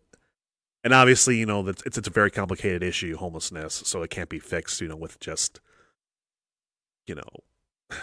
and 0.84 0.92
obviously 0.92 1.36
you 1.36 1.46
know 1.46 1.62
that 1.62 1.82
it's 1.86 1.98
it's 1.98 2.08
a 2.08 2.12
very 2.12 2.30
complicated 2.30 2.82
issue 2.82 3.16
homelessness, 3.16 3.82
so 3.86 4.02
it 4.02 4.10
can't 4.10 4.28
be 4.28 4.38
fixed 4.38 4.80
you 4.80 4.88
know 4.88 4.96
with 4.96 5.18
just 5.20 5.60
you 7.06 7.14
know 7.14 7.96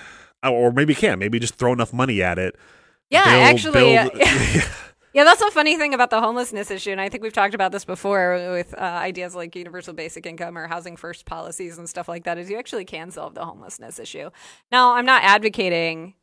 or 0.43 0.71
maybe 0.71 0.95
can 0.95 1.19
maybe 1.19 1.39
just 1.39 1.55
throw 1.55 1.73
enough 1.73 1.93
money 1.93 2.21
at 2.23 2.39
it. 2.39 2.55
Yeah, 3.09 3.25
build- 3.25 3.43
actually, 3.43 3.81
build- 3.95 4.21
uh, 4.21 4.61
Yeah, 5.13 5.25
that's 5.25 5.43
a 5.43 5.51
funny 5.51 5.77
thing 5.77 5.93
about 5.93 6.09
the 6.09 6.19
homelessness 6.19 6.71
issue, 6.71 6.89
and 6.89 6.99
I 6.99 7.07
think 7.07 7.21
we've 7.21 7.31
talked 7.31 7.53
about 7.53 7.71
this 7.71 7.85
before 7.85 8.49
with 8.51 8.73
uh, 8.75 8.81
ideas 8.81 9.35
like 9.35 9.55
universal 9.55 9.93
basic 9.93 10.25
income 10.25 10.57
or 10.57 10.67
housing 10.67 10.97
first 10.97 11.25
policies 11.27 11.77
and 11.77 11.87
stuff 11.87 12.07
like 12.07 12.23
that. 12.23 12.39
Is 12.39 12.49
you 12.49 12.57
actually 12.57 12.85
can 12.85 13.11
solve 13.11 13.35
the 13.35 13.45
homelessness 13.45 13.99
issue. 13.99 14.31
Now, 14.71 14.95
I'm 14.95 15.05
not 15.05 15.21
advocating. 15.23 16.15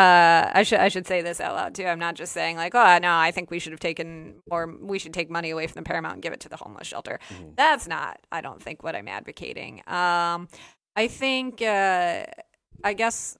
Uh, 0.00 0.50
I 0.54 0.62
should 0.62 0.80
I 0.80 0.88
should 0.88 1.06
say 1.06 1.20
this 1.22 1.40
out 1.40 1.54
loud 1.54 1.74
too. 1.74 1.84
I'm 1.84 1.98
not 1.98 2.14
just 2.14 2.32
saying 2.32 2.56
like, 2.56 2.74
oh 2.74 2.98
no, 2.98 3.16
I 3.16 3.30
think 3.32 3.50
we 3.50 3.58
should 3.58 3.72
have 3.72 3.80
taken 3.80 4.36
or 4.50 4.72
we 4.80 4.98
should 4.98 5.12
take 5.12 5.30
money 5.30 5.50
away 5.50 5.66
from 5.66 5.82
the 5.82 5.86
Paramount 5.88 6.14
and 6.14 6.22
give 6.22 6.32
it 6.32 6.40
to 6.40 6.48
the 6.48 6.56
homeless 6.56 6.86
shelter. 6.86 7.18
Mhm. 7.28 7.56
That's 7.56 7.86
not. 7.86 8.18
I 8.32 8.40
don't 8.40 8.62
think 8.62 8.82
what 8.82 8.96
I'm 8.96 9.08
advocating. 9.08 9.82
Um, 9.86 10.48
I 10.96 11.08
think. 11.08 11.60
Uh, 11.62 12.24
I 12.82 12.94
guess 12.94 13.36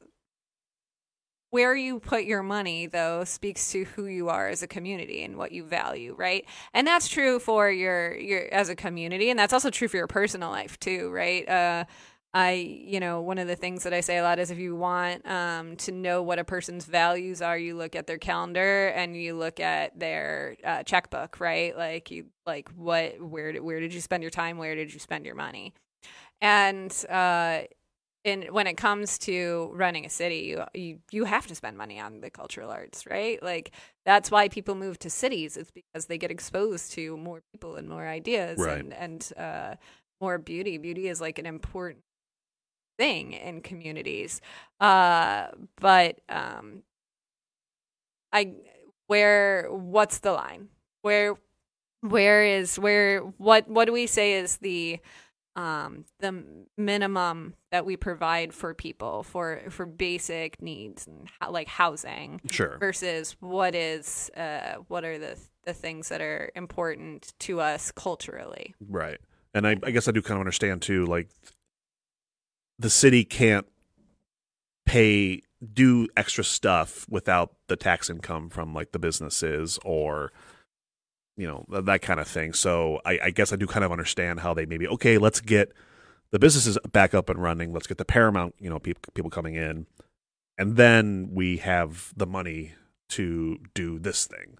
where 1.50 1.74
you 1.74 1.98
put 1.98 2.24
your 2.24 2.42
money 2.42 2.86
though 2.86 3.24
speaks 3.24 3.72
to 3.72 3.84
who 3.84 4.06
you 4.06 4.28
are 4.28 4.48
as 4.48 4.62
a 4.62 4.68
community 4.68 5.24
and 5.24 5.36
what 5.36 5.50
you 5.50 5.64
value 5.64 6.14
right 6.16 6.44
and 6.74 6.86
that's 6.86 7.08
true 7.08 7.38
for 7.40 7.70
your 7.70 8.16
your 8.16 8.42
as 8.52 8.68
a 8.68 8.76
community 8.76 9.30
and 9.30 9.38
that's 9.38 9.52
also 9.52 9.70
true 9.70 9.88
for 9.88 9.96
your 9.96 10.06
personal 10.06 10.50
life 10.50 10.78
too 10.78 11.10
right 11.10 11.48
uh 11.48 11.84
I, 12.32 12.52
you 12.52 13.00
know, 13.00 13.20
one 13.20 13.38
of 13.38 13.48
the 13.48 13.56
things 13.56 13.82
that 13.82 13.92
I 13.92 14.00
say 14.00 14.18
a 14.18 14.22
lot 14.22 14.38
is 14.38 14.52
if 14.52 14.58
you 14.58 14.76
want 14.76 15.26
um, 15.28 15.74
to 15.78 15.90
know 15.92 16.22
what 16.22 16.38
a 16.38 16.44
person's 16.44 16.84
values 16.84 17.42
are, 17.42 17.58
you 17.58 17.74
look 17.76 17.96
at 17.96 18.06
their 18.06 18.18
calendar 18.18 18.88
and 18.88 19.16
you 19.16 19.34
look 19.34 19.58
at 19.58 19.98
their 19.98 20.56
uh, 20.64 20.84
checkbook, 20.84 21.40
right? 21.40 21.76
Like 21.76 22.10
you, 22.12 22.26
like 22.46 22.68
what, 22.76 23.20
where, 23.20 23.52
did, 23.52 23.62
where 23.62 23.80
did 23.80 23.92
you 23.92 24.00
spend 24.00 24.22
your 24.22 24.30
time? 24.30 24.58
Where 24.58 24.76
did 24.76 24.94
you 24.94 25.00
spend 25.00 25.26
your 25.26 25.34
money? 25.34 25.74
And 26.40 26.92
uh, 27.08 27.62
in 28.24 28.42
when 28.50 28.66
it 28.66 28.76
comes 28.76 29.18
to 29.18 29.70
running 29.74 30.04
a 30.06 30.10
city, 30.10 30.54
you, 30.56 30.64
you 30.74 30.98
you 31.10 31.24
have 31.24 31.46
to 31.46 31.54
spend 31.54 31.76
money 31.76 31.98
on 31.98 32.20
the 32.20 32.30
cultural 32.30 32.70
arts, 32.70 33.06
right? 33.06 33.42
Like 33.42 33.72
that's 34.04 34.30
why 34.30 34.48
people 34.48 34.74
move 34.74 34.98
to 35.00 35.10
cities. 35.10 35.56
It's 35.56 35.70
because 35.70 36.06
they 36.06 36.18
get 36.18 36.30
exposed 36.30 36.92
to 36.92 37.16
more 37.16 37.42
people 37.52 37.76
and 37.76 37.88
more 37.88 38.06
ideas 38.06 38.58
Right. 38.58 38.78
and 38.78 38.92
and 38.94 39.32
uh, 39.36 39.74
more 40.20 40.38
beauty. 40.38 40.78
Beauty 40.78 41.08
is 41.08 41.20
like 41.20 41.38
an 41.38 41.46
important 41.46 42.04
thing 43.00 43.32
in 43.32 43.62
communities. 43.62 44.42
Uh, 44.78 45.46
but 45.80 46.20
um, 46.28 46.82
I 48.32 48.52
where 49.06 49.68
what's 49.70 50.18
the 50.18 50.32
line? 50.32 50.68
Where 51.02 51.34
where 52.02 52.44
is 52.44 52.78
where 52.78 53.20
what 53.20 53.68
what 53.68 53.86
do 53.86 53.92
we 53.92 54.06
say 54.06 54.34
is 54.34 54.58
the 54.58 54.98
um 55.56 56.04
the 56.20 56.44
minimum 56.76 57.54
that 57.72 57.84
we 57.84 57.96
provide 57.96 58.52
for 58.54 58.72
people 58.74 59.22
for 59.22 59.62
for 59.70 59.84
basic 59.86 60.60
needs 60.62 61.06
and 61.06 61.28
like 61.50 61.66
housing 61.68 62.40
Sure. 62.50 62.76
versus 62.78 63.34
what 63.40 63.74
is 63.74 64.30
uh 64.36 64.74
what 64.88 65.04
are 65.04 65.18
the 65.18 65.36
the 65.64 65.74
things 65.74 66.08
that 66.08 66.20
are 66.20 66.50
important 66.54 67.32
to 67.40 67.60
us 67.60 67.90
culturally 67.92 68.74
Right. 68.88 69.18
And 69.52 69.66
I, 69.66 69.76
I 69.82 69.90
guess 69.90 70.06
I 70.06 70.12
do 70.12 70.22
kind 70.22 70.36
of 70.36 70.40
understand 70.42 70.80
too, 70.82 71.04
like 71.06 71.28
the 72.80 72.90
city 72.90 73.24
can't 73.24 73.66
pay 74.86 75.42
do 75.74 76.08
extra 76.16 76.42
stuff 76.42 77.06
without 77.08 77.52
the 77.68 77.76
tax 77.76 78.08
income 78.08 78.48
from 78.48 78.72
like 78.74 78.92
the 78.92 78.98
businesses 78.98 79.78
or 79.84 80.32
you 81.36 81.46
know 81.46 81.66
th- 81.70 81.84
that 81.84 82.00
kind 82.02 82.18
of 82.18 82.26
thing. 82.26 82.52
So 82.54 83.00
I, 83.04 83.18
I 83.24 83.30
guess 83.30 83.52
I 83.52 83.56
do 83.56 83.66
kind 83.66 83.84
of 83.84 83.92
understand 83.92 84.40
how 84.40 84.54
they 84.54 84.64
maybe 84.66 84.88
okay, 84.88 85.18
let's 85.18 85.40
get 85.40 85.72
the 86.30 86.38
businesses 86.38 86.78
back 86.90 87.12
up 87.14 87.28
and 87.28 87.42
running. 87.42 87.72
Let's 87.72 87.86
get 87.86 87.98
the 87.98 88.04
Paramount, 88.04 88.54
you 88.58 88.70
know, 88.70 88.78
people 88.78 89.12
people 89.14 89.30
coming 89.30 89.54
in, 89.54 89.86
and 90.56 90.76
then 90.76 91.28
we 91.32 91.58
have 91.58 92.12
the 92.16 92.26
money 92.26 92.72
to 93.10 93.58
do 93.74 93.98
this 93.98 94.26
thing. 94.26 94.56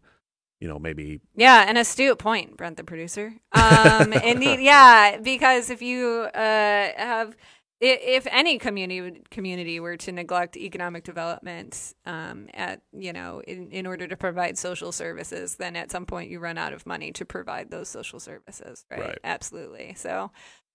You 0.60 0.68
know, 0.68 0.78
maybe 0.78 1.20
Yeah, 1.34 1.66
an 1.66 1.78
astute 1.78 2.18
point, 2.18 2.58
Brent, 2.58 2.76
the 2.76 2.84
producer. 2.84 3.32
Um, 3.52 4.12
indeed, 4.12 4.60
yeah, 4.60 5.16
because 5.16 5.70
if 5.70 5.80
you 5.80 6.28
uh, 6.34 6.90
have, 6.96 7.34
if 7.80 8.26
any 8.30 8.58
community 8.58 9.22
community 9.30 9.80
were 9.80 9.96
to 9.98 10.12
neglect 10.12 10.56
economic 10.56 11.04
development, 11.04 11.94
um, 12.04 12.48
at 12.52 12.82
you 12.92 13.12
know, 13.12 13.40
in, 13.46 13.70
in 13.70 13.86
order 13.86 14.06
to 14.06 14.16
provide 14.16 14.58
social 14.58 14.92
services, 14.92 15.56
then 15.56 15.76
at 15.76 15.90
some 15.90 16.04
point 16.04 16.30
you 16.30 16.40
run 16.40 16.58
out 16.58 16.72
of 16.72 16.86
money 16.86 17.10
to 17.12 17.24
provide 17.24 17.70
those 17.70 17.88
social 17.88 18.20
services, 18.20 18.84
right? 18.90 19.00
Right. 19.00 19.18
Absolutely. 19.24 19.94
So, 19.96 20.30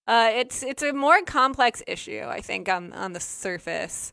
uh, 0.08 0.30
it's 0.34 0.62
it's 0.62 0.82
a 0.82 0.92
more 0.92 1.22
complex 1.22 1.82
issue, 1.86 2.24
I 2.26 2.40
think, 2.40 2.68
on 2.68 2.92
on 2.92 3.12
the 3.12 3.20
surface. 3.20 4.12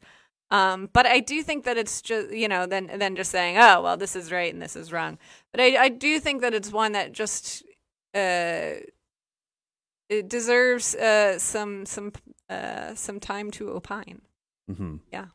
Um, 0.51 0.87
but 0.93 1.07
I 1.07 1.19
do 1.19 1.41
think 1.41 1.65
that 1.65 1.77
it's 1.77 1.99
just 2.01 2.31
you 2.31 2.47
know 2.47 2.67
then 2.67 2.91
then 2.97 3.15
just 3.15 3.31
saying 3.31 3.57
oh 3.57 3.81
well 3.81 3.97
this 3.97 4.15
is 4.15 4.31
right 4.31 4.53
and 4.53 4.61
this 4.61 4.75
is 4.75 4.91
wrong. 4.91 5.17
But 5.51 5.61
I 5.61 5.85
I 5.85 5.89
do 5.89 6.19
think 6.19 6.41
that 6.41 6.53
it's 6.53 6.71
one 6.71 6.91
that 6.91 7.11
just 7.11 7.63
uh 8.13 8.81
it 10.09 10.29
deserves 10.29 10.93
uh 10.93 11.39
some 11.39 11.87
some 11.87 12.11
uh 12.53 12.95
some 12.95 13.19
time 13.19 13.51
to 13.51 13.69
opine. 13.71 14.21
mhm. 14.69 14.99
Yeah. 15.11 15.27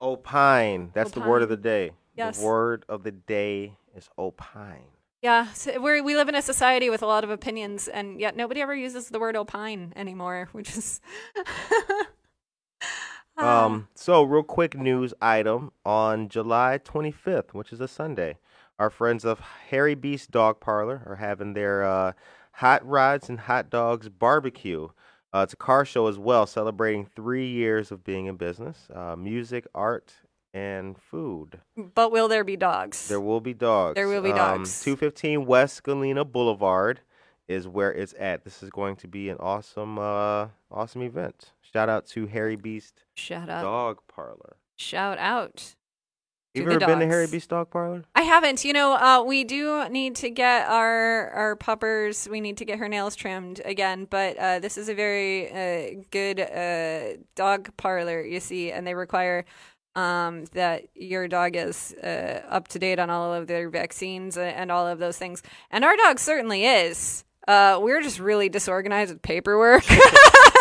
Opine. 0.00 0.90
That's 0.94 1.12
the 1.12 1.20
word 1.20 1.42
of 1.42 1.48
the 1.48 1.56
day. 1.56 1.92
Yes. 2.16 2.38
The 2.38 2.46
word 2.46 2.84
of 2.88 3.02
the 3.04 3.12
day 3.12 3.76
is 3.96 4.08
opine. 4.18 4.90
Yeah, 5.22 5.52
so 5.52 5.80
we're, 5.80 6.02
we 6.02 6.14
live 6.16 6.28
in 6.28 6.34
a 6.34 6.42
society 6.42 6.90
with 6.90 7.02
a 7.02 7.06
lot 7.06 7.24
of 7.24 7.30
opinions, 7.30 7.88
and 7.88 8.20
yet 8.20 8.36
nobody 8.36 8.60
ever 8.60 8.74
uses 8.74 9.08
the 9.08 9.18
word 9.18 9.36
opine 9.36 9.92
anymore, 9.96 10.48
which 10.52 10.76
is. 10.76 11.00
Ah. 13.36 13.64
Um, 13.64 13.88
so 13.96 14.22
real 14.22 14.44
quick 14.44 14.76
news 14.78 15.12
item 15.20 15.72
on 15.84 16.28
July 16.28 16.78
25th, 16.84 17.52
which 17.52 17.72
is 17.72 17.80
a 17.80 17.88
Sunday. 17.88 18.38
Our 18.78 18.90
friends 18.90 19.24
of 19.24 19.40
Harry 19.70 19.96
Beast 19.96 20.30
Dog 20.30 20.60
Parlor 20.60 21.02
are 21.04 21.16
having 21.16 21.54
their 21.54 21.82
uh, 21.82 22.12
hot 22.52 22.86
rods 22.86 23.28
and 23.28 23.40
hot 23.40 23.70
dogs 23.70 24.08
barbecue. 24.08 24.88
Uh, 25.34 25.42
it's 25.42 25.52
a 25.52 25.56
car 25.56 25.84
show 25.84 26.06
as 26.06 26.16
well, 26.16 26.46
celebrating 26.46 27.04
three 27.04 27.48
years 27.48 27.90
of 27.90 28.04
being 28.04 28.26
in 28.26 28.36
business. 28.36 28.86
Uh, 28.94 29.16
music, 29.16 29.66
art, 29.74 30.12
and 30.52 30.96
food. 30.96 31.58
but 31.94 32.12
will 32.12 32.28
there 32.28 32.44
be 32.44 32.56
dogs? 32.56 33.08
There 33.08 33.20
will 33.20 33.40
be 33.40 33.52
dogs. 33.52 33.96
There 33.96 34.06
will 34.06 34.22
be 34.22 34.30
dogs. 34.30 34.84
215 34.84 35.44
West 35.44 35.82
Galena 35.82 36.24
Boulevard 36.24 37.00
is 37.48 37.66
where 37.66 37.92
it's 37.92 38.14
at. 38.16 38.44
This 38.44 38.62
is 38.62 38.70
going 38.70 38.94
to 38.96 39.08
be 39.08 39.28
an 39.28 39.36
awesome, 39.40 39.98
uh, 39.98 40.48
awesome 40.70 41.02
event. 41.02 41.50
Shout 41.60 41.88
out 41.88 42.06
to 42.08 42.26
Harry 42.28 42.54
Beast 42.54 43.02
Shout 43.16 43.48
out! 43.48 43.62
Dog 43.62 43.98
Parlor. 44.06 44.56
Shout 44.76 45.18
out! 45.18 45.74
You 46.54 46.62
ever 46.70 46.78
been 46.78 47.00
to 47.00 47.06
Harry 47.06 47.24
dogs. 47.24 47.32
Beast 47.32 47.50
Dog 47.50 47.70
Parlor? 47.70 48.04
I 48.14 48.22
haven't. 48.22 48.64
You 48.64 48.72
know, 48.72 48.94
uh, 48.94 49.24
we 49.26 49.42
do 49.42 49.88
need 49.88 50.14
to 50.16 50.30
get 50.30 50.68
our 50.68 51.30
our 51.30 51.56
puppers. 51.56 52.28
We 52.30 52.40
need 52.40 52.58
to 52.58 52.64
get 52.64 52.78
her 52.78 52.88
nails 52.88 53.16
trimmed 53.16 53.60
again. 53.64 54.06
But 54.08 54.36
uh, 54.38 54.58
this 54.60 54.78
is 54.78 54.88
a 54.88 54.94
very 54.94 55.50
uh, 55.50 56.02
good 56.12 56.38
uh, 56.38 57.20
dog 57.34 57.76
parlor, 57.76 58.22
you 58.22 58.38
see, 58.38 58.70
and 58.70 58.86
they 58.86 58.94
require 58.94 59.44
um, 59.96 60.44
that 60.52 60.84
your 60.94 61.26
dog 61.26 61.56
is 61.56 61.92
uh, 62.02 62.42
up 62.48 62.68
to 62.68 62.78
date 62.78 63.00
on 63.00 63.10
all 63.10 63.34
of 63.34 63.48
their 63.48 63.68
vaccines 63.68 64.36
and, 64.36 64.54
and 64.54 64.72
all 64.72 64.86
of 64.86 65.00
those 65.00 65.18
things. 65.18 65.42
And 65.72 65.84
our 65.84 65.96
dog 65.96 66.20
certainly 66.20 66.64
is. 66.64 67.24
Uh, 67.48 67.78
we're 67.82 68.00
just 68.00 68.20
really 68.20 68.48
disorganized 68.48 69.12
with 69.12 69.22
paperwork. 69.22 69.84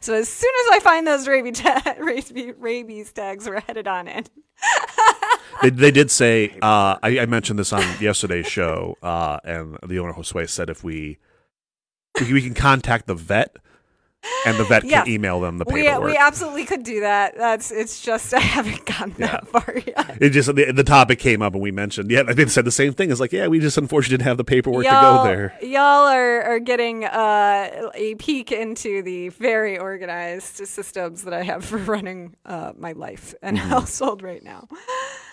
so 0.00 0.14
as 0.14 0.28
soon 0.28 0.52
as 0.62 0.76
I 0.76 0.80
find 0.80 1.06
those 1.06 1.26
rabies, 1.26 1.60
ta- 1.60 1.94
rabies, 2.00 2.54
rabies 2.58 3.12
tags, 3.12 3.48
we're 3.48 3.60
headed 3.60 3.86
on 3.86 4.08
in. 4.08 4.24
they, 5.62 5.70
they 5.70 5.90
did 5.90 6.10
say 6.10 6.50
uh, 6.62 6.96
I, 7.02 7.20
I 7.20 7.26
mentioned 7.26 7.58
this 7.58 7.72
on 7.72 7.82
yesterday's 8.00 8.46
show, 8.46 8.96
uh, 9.02 9.38
and 9.44 9.78
the 9.86 9.98
owner 9.98 10.12
Josue 10.12 10.48
said 10.48 10.70
if 10.70 10.82
we 10.82 11.18
we, 12.20 12.32
we 12.32 12.42
can 12.42 12.54
contact 12.54 13.06
the 13.06 13.14
vet 13.14 13.56
and 14.46 14.56
the 14.58 14.64
vet 14.64 14.84
Yes. 14.84 15.04
can 15.04 15.12
email 15.12 15.40
them 15.40 15.58
the 15.58 15.64
We, 15.66 15.82
paperwork. 15.82 16.10
we 16.10 16.16
absolutely 16.16 16.64
could 16.64 16.82
do 16.82 17.00
that. 17.00 17.36
That's 17.36 17.70
it's 17.70 18.00
just 18.00 18.32
I 18.34 18.40
haven't 18.40 18.84
gotten 18.84 19.14
that 19.18 19.46
far 19.48 19.74
yet. 19.86 20.18
it 20.20 20.30
just 20.30 20.54
the, 20.54 20.72
the 20.72 20.84
topic 20.84 21.18
came 21.18 21.42
up 21.42 21.52
and 21.54 21.62
we 21.62 21.70
mentioned. 21.70 22.10
Yeah, 22.10 22.22
they 22.24 22.46
said 22.46 22.64
the 22.64 22.70
same 22.70 22.92
thing. 22.92 23.10
It's 23.10 23.20
like, 23.20 23.32
yeah, 23.32 23.46
we 23.48 23.58
just 23.60 23.76
unfortunately 23.78 24.18
didn't 24.18 24.28
have 24.28 24.36
the 24.36 24.44
paperwork 24.44 24.84
y'all, 24.84 25.22
to 25.22 25.28
go 25.28 25.34
there. 25.36 25.58
Y'all 25.62 26.08
are, 26.08 26.42
are 26.42 26.58
getting 26.60 27.04
uh, 27.04 27.90
a 27.94 28.14
peek 28.16 28.52
into 28.52 29.02
the 29.02 29.28
very 29.30 29.78
organized 29.78 30.66
systems 30.66 31.22
that 31.24 31.34
I 31.34 31.42
have 31.42 31.64
for 31.64 31.76
running 31.78 32.36
uh, 32.44 32.72
my 32.76 32.92
life 32.92 33.34
and 33.42 33.56
Mm-hmm. 33.56 33.68
household 33.68 34.22
right 34.22 34.42
now. 34.42 34.68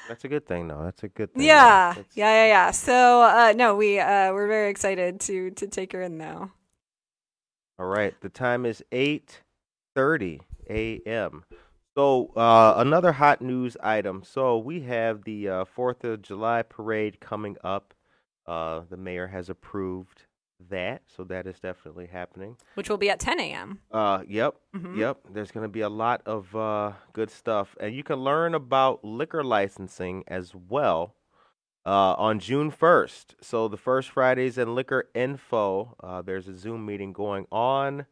That's 0.08 0.24
a 0.24 0.28
good 0.28 0.46
thing, 0.46 0.67
though. 0.67 0.82
That's 0.84 1.04
a 1.04 1.08
good 1.08 1.34
thing. 1.34 1.43
Yeah, 1.43 1.96
yeah, 2.13 2.46
yeah, 2.46 2.46
yeah. 2.48 2.72
So 2.72 3.22
uh, 3.22 3.54
no, 3.56 3.76
we 3.76 4.00
uh, 4.00 4.34
we're 4.34 4.48
very 4.48 4.69
excited 4.69 5.19
to 5.22 5.52
to 5.52 5.67
take 5.67 5.93
her 5.93 6.02
in 6.02 6.17
now. 6.17 6.52
All 7.80 7.86
right. 7.88 8.14
The 8.22 8.30
time 8.30 8.66
is 8.66 8.84
8:30 8.92 10.42
a.m. 10.70 11.44
So, 11.96 12.32
uh, 12.36 12.74
another 12.78 13.12
hot 13.12 13.42
news 13.42 13.78
item. 13.82 14.24
So, 14.24 14.58
we 14.58 14.82
have 14.82 15.24
the 15.24 15.50
uh, 15.50 15.66
4th 15.66 16.04
of 16.04 16.22
July 16.24 16.64
parade 16.64 17.20
coming 17.20 17.56
up. 17.64 17.94
Uh, 18.48 18.82
the 18.90 18.98
mayor 18.98 19.28
has 19.28 19.50
approved 19.50 20.24
that, 20.70 21.04
so 21.08 21.24
that 21.26 21.46
is 21.46 21.60
definitely 21.60 22.08
happening. 22.08 22.58
Which 22.76 22.90
will 22.90 22.98
be 22.98 23.10
at 23.10 23.20
10 23.20 23.40
a.m. 23.40 23.80
Uh, 23.92 24.24
yep, 24.28 24.56
Mhm. 24.76 24.98
yep. 24.98 25.20
There's 25.32 25.52
going 25.52 25.66
to 25.66 25.70
be 25.72 25.82
a 25.82 25.90
lot 25.90 26.22
of 26.26 26.56
uh, 26.56 26.94
good 27.14 27.30
stuff, 27.30 27.76
and 27.80 27.94
you 27.96 28.04
can 28.04 28.20
learn 28.20 28.56
about 28.56 29.04
liquor 29.04 29.44
licensing 29.44 30.24
as 30.28 30.54
well 30.56 31.16
uh, 31.86 32.13
on 32.17 32.39
June 32.39 32.72
1st. 32.72 33.36
So 33.41 33.67
the 33.67 33.78
first 33.78 34.10
Fridays 34.10 34.58
in 34.58 34.76
liquor 34.76 35.10
info. 35.13 35.96
Uh, 36.02 36.22
there's 36.22 36.48
a 36.48 36.54
Zoom 36.56 36.86
meeting 36.86 37.12
going 37.13 37.46
on, 37.52 38.06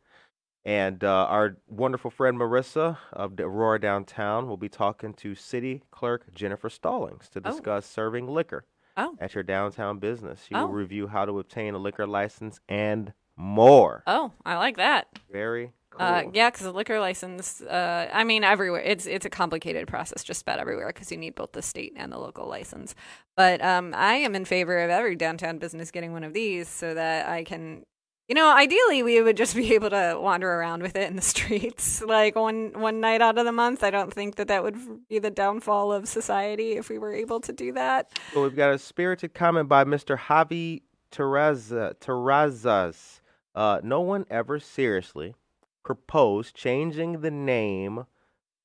and 0.65 1.03
uh, 1.03 1.25
our 1.29 1.57
wonderful 1.67 2.11
friend 2.11 2.37
Marissa 2.37 2.97
of 3.13 3.39
Aurora 3.39 3.79
Downtown 3.79 4.47
will 4.47 4.57
be 4.57 4.69
talking 4.69 5.13
to 5.15 5.35
City 5.35 5.83
Clerk 5.91 6.33
Jennifer 6.33 6.69
Stallings 6.69 7.29
to 7.29 7.39
Oh. 7.43 7.49
discuss 7.51 7.85
serving 7.85 8.27
liquor 8.27 8.65
Oh. 8.97 9.15
at 9.19 9.33
your 9.35 9.43
downtown 9.43 9.99
business. 9.99 10.43
She 10.47 10.53
Oh. 10.55 10.65
will 10.65 10.73
review 10.73 11.07
how 11.07 11.25
to 11.25 11.39
obtain 11.39 11.73
a 11.73 11.77
liquor 11.79 12.05
license 12.05 12.59
and 12.67 13.13
more. 13.37 14.03
Oh, 14.05 14.33
I 14.45 14.57
like 14.57 14.77
that. 14.77 15.07
Very 15.31 15.71
cool. 15.91 16.01
Uh, 16.01 16.23
yeah, 16.33 16.49
because 16.49 16.65
the 16.65 16.73
liquor 16.73 16.99
license. 16.99 17.61
Uh, 17.61 18.09
I 18.11 18.23
mean, 18.23 18.43
everywhere. 18.43 18.81
It's 18.81 19.05
it's 19.05 19.25
a 19.25 19.29
complicated 19.29 19.87
process, 19.87 20.23
just 20.23 20.41
about 20.41 20.59
everywhere, 20.59 20.87
because 20.87 21.11
you 21.11 21.17
need 21.17 21.35
both 21.35 21.51
the 21.51 21.61
state 21.61 21.93
and 21.95 22.11
the 22.11 22.17
local 22.17 22.47
license. 22.47 22.95
But 23.35 23.63
um, 23.63 23.93
I 23.95 24.15
am 24.15 24.35
in 24.35 24.45
favor 24.45 24.79
of 24.79 24.89
every 24.89 25.15
downtown 25.15 25.57
business 25.59 25.91
getting 25.91 26.13
one 26.13 26.23
of 26.23 26.33
these, 26.33 26.67
so 26.67 26.93
that 26.93 27.29
I 27.29 27.43
can. 27.43 27.83
You 28.27 28.35
know, 28.35 28.55
ideally, 28.55 29.03
we 29.03 29.21
would 29.21 29.35
just 29.35 29.55
be 29.57 29.73
able 29.73 29.89
to 29.89 30.17
wander 30.17 30.49
around 30.49 30.81
with 30.81 30.95
it 30.95 31.09
in 31.09 31.15
the 31.17 31.21
streets, 31.33 32.01
like 32.01 32.35
one 32.35 32.71
one 32.73 32.99
night 32.99 33.21
out 33.21 33.37
of 33.37 33.45
the 33.45 33.51
month. 33.51 33.83
I 33.83 33.91
don't 33.91 34.13
think 34.13 34.35
that 34.35 34.47
that 34.47 34.63
would 34.63 35.07
be 35.09 35.19
the 35.19 35.31
downfall 35.31 35.91
of 35.91 36.07
society 36.07 36.73
if 36.73 36.89
we 36.89 36.97
were 36.97 37.13
able 37.13 37.39
to 37.41 37.53
do 37.53 37.73
that. 37.73 38.11
So 38.33 38.43
we've 38.43 38.55
got 38.55 38.73
a 38.73 38.79
spirited 38.79 39.33
comment 39.33 39.67
by 39.67 39.83
Mr. 39.83 40.17
Javi 40.17 40.81
Terraza, 41.11 41.95
Terrazas. 41.99 43.19
Uh, 43.53 43.81
no 43.83 43.99
one 43.99 44.25
ever 44.29 44.59
seriously 44.59 45.35
proposed 45.83 46.55
changing 46.55 47.21
the 47.21 47.31
name 47.31 48.05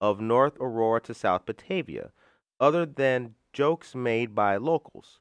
of 0.00 0.20
North 0.20 0.56
Aurora 0.60 1.00
to 1.02 1.14
South 1.14 1.46
Batavia, 1.46 2.10
other 2.60 2.84
than 2.86 3.34
jokes 3.52 3.94
made 3.94 4.34
by 4.34 4.56
locals. 4.56 5.20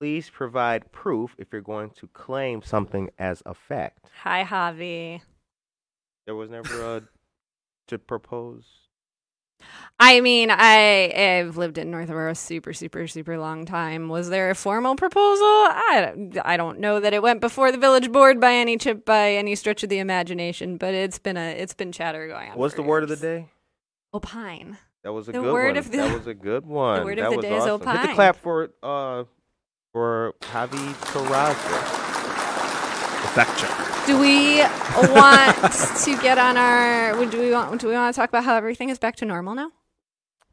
Please 0.00 0.30
provide 0.30 0.92
proof 0.92 1.34
if 1.38 1.48
you're 1.52 1.60
going 1.60 1.90
to 1.90 2.08
claim 2.08 2.62
something 2.62 3.10
as 3.18 3.42
a 3.44 3.54
fact. 3.54 4.06
Hi, 4.22 4.44
Javi. 4.44 5.22
There 6.26 6.34
was 6.34 6.50
never 6.50 6.96
a 6.96 7.02
to 7.88 7.98
propose. 7.98 8.87
I 10.00 10.20
mean, 10.20 10.50
I 10.50 11.12
have 11.14 11.56
lived 11.56 11.76
in 11.76 11.90
North 11.90 12.08
Aurora 12.08 12.34
super, 12.36 12.72
super, 12.72 13.08
super 13.08 13.36
long 13.38 13.64
time. 13.66 14.08
Was 14.08 14.30
there 14.30 14.50
a 14.50 14.54
formal 14.54 14.94
proposal? 14.94 15.44
I, 15.44 16.12
don't- 16.14 16.38
I 16.46 16.56
don't 16.56 16.78
know 16.78 17.00
that 17.00 17.12
it 17.12 17.20
went 17.22 17.40
before 17.40 17.72
the 17.72 17.78
village 17.78 18.12
board 18.12 18.40
by 18.40 18.52
any 18.54 18.76
chip 18.76 19.04
by 19.04 19.32
any 19.32 19.54
stretch 19.56 19.82
of 19.82 19.88
the 19.88 19.98
imagination, 19.98 20.76
but 20.76 20.94
it's 20.94 21.18
been 21.18 21.36
a 21.36 21.50
it's 21.50 21.74
been 21.74 21.90
chatter 21.90 22.28
going 22.28 22.52
on. 22.52 22.56
What's 22.58 22.74
the 22.74 22.82
word 22.82 23.02
of 23.02 23.08
the 23.08 23.16
day? 23.16 23.48
Opine. 24.14 24.78
That 25.02 25.12
was 25.12 25.28
a 25.28 25.32
The 25.32 25.40
good 25.40 25.52
word 25.52 25.66
one. 25.70 25.76
of 25.78 25.90
the- 25.90 25.96
that 25.98 26.14
was 26.18 26.26
a 26.28 26.34
good 26.34 26.64
one. 26.66 27.04
word 27.04 27.18
of 27.18 27.30
the 27.30 27.36
was 27.36 27.44
day 27.44 27.56
is 27.56 27.62
awesome. 27.64 27.86
Hit 27.88 28.08
the 28.08 28.14
clap 28.14 28.36
for 28.36 28.70
uh 28.82 29.24
for 29.92 30.34
Javi 30.42 30.94
Terraza. 31.12 31.97
The 33.38 33.44
fact 33.44 33.60
check. 33.60 34.06
Do 34.06 34.18
we 34.18 34.58
want 35.14 35.56
to 36.04 36.18
get 36.20 36.38
on 36.38 36.56
our? 36.56 37.12
Do 37.26 37.38
we 37.40 37.52
want? 37.52 37.80
Do 37.80 37.86
we 37.86 37.92
want 37.94 38.12
to 38.12 38.18
talk 38.20 38.30
about 38.30 38.42
how 38.42 38.56
everything 38.56 38.88
is 38.88 38.98
back 38.98 39.14
to 39.16 39.24
normal 39.24 39.54
now? 39.54 39.70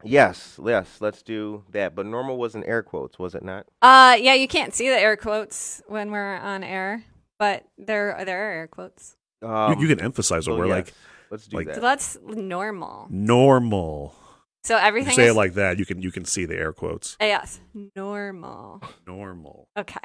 Yes, 0.04 0.60
yes, 0.64 0.98
let's 1.00 1.20
do 1.22 1.64
that. 1.72 1.96
But 1.96 2.06
normal 2.06 2.36
was 2.36 2.54
in 2.54 2.62
air 2.62 2.84
quotes, 2.84 3.18
was 3.18 3.34
it 3.34 3.42
not? 3.42 3.66
Uh, 3.82 4.16
yeah, 4.20 4.34
you 4.34 4.46
can't 4.46 4.72
see 4.72 4.88
the 4.88 4.94
air 4.96 5.16
quotes 5.16 5.82
when 5.88 6.12
we're 6.12 6.36
on 6.36 6.62
air, 6.62 7.02
but 7.40 7.64
there 7.76 8.22
there 8.24 8.50
are 8.50 8.52
air 8.52 8.66
quotes. 8.68 9.16
You- 9.42 9.48
Um, 9.48 9.80
you, 9.80 9.88
can 9.88 10.00
emphasize 10.00 10.44
so 10.44 10.54
it. 10.54 10.58
We're 10.58 10.66
like 10.66 10.92
let's 11.30 11.48
do 11.48 11.56
like- 11.56 11.74
So 11.74 11.80
that's 11.80 12.16
normal. 12.24 13.08
normal. 13.10 14.14
So 14.62 14.76
everything 14.76 15.10
you 15.12 15.16
say 15.16 15.24
is 15.26 15.32
it 15.32 15.36
like 15.36 15.54
that, 15.54 15.78
you 15.80 15.86
can 15.86 16.02
you 16.02 16.12
can 16.12 16.24
see 16.24 16.44
the 16.44 16.54
air 16.56 16.72
quotes. 16.72 17.16
Uh, 17.20 17.24
Yes, 17.26 17.58
normal. 17.96 18.80
Normal. 19.08 19.66
Okay, 19.76 19.98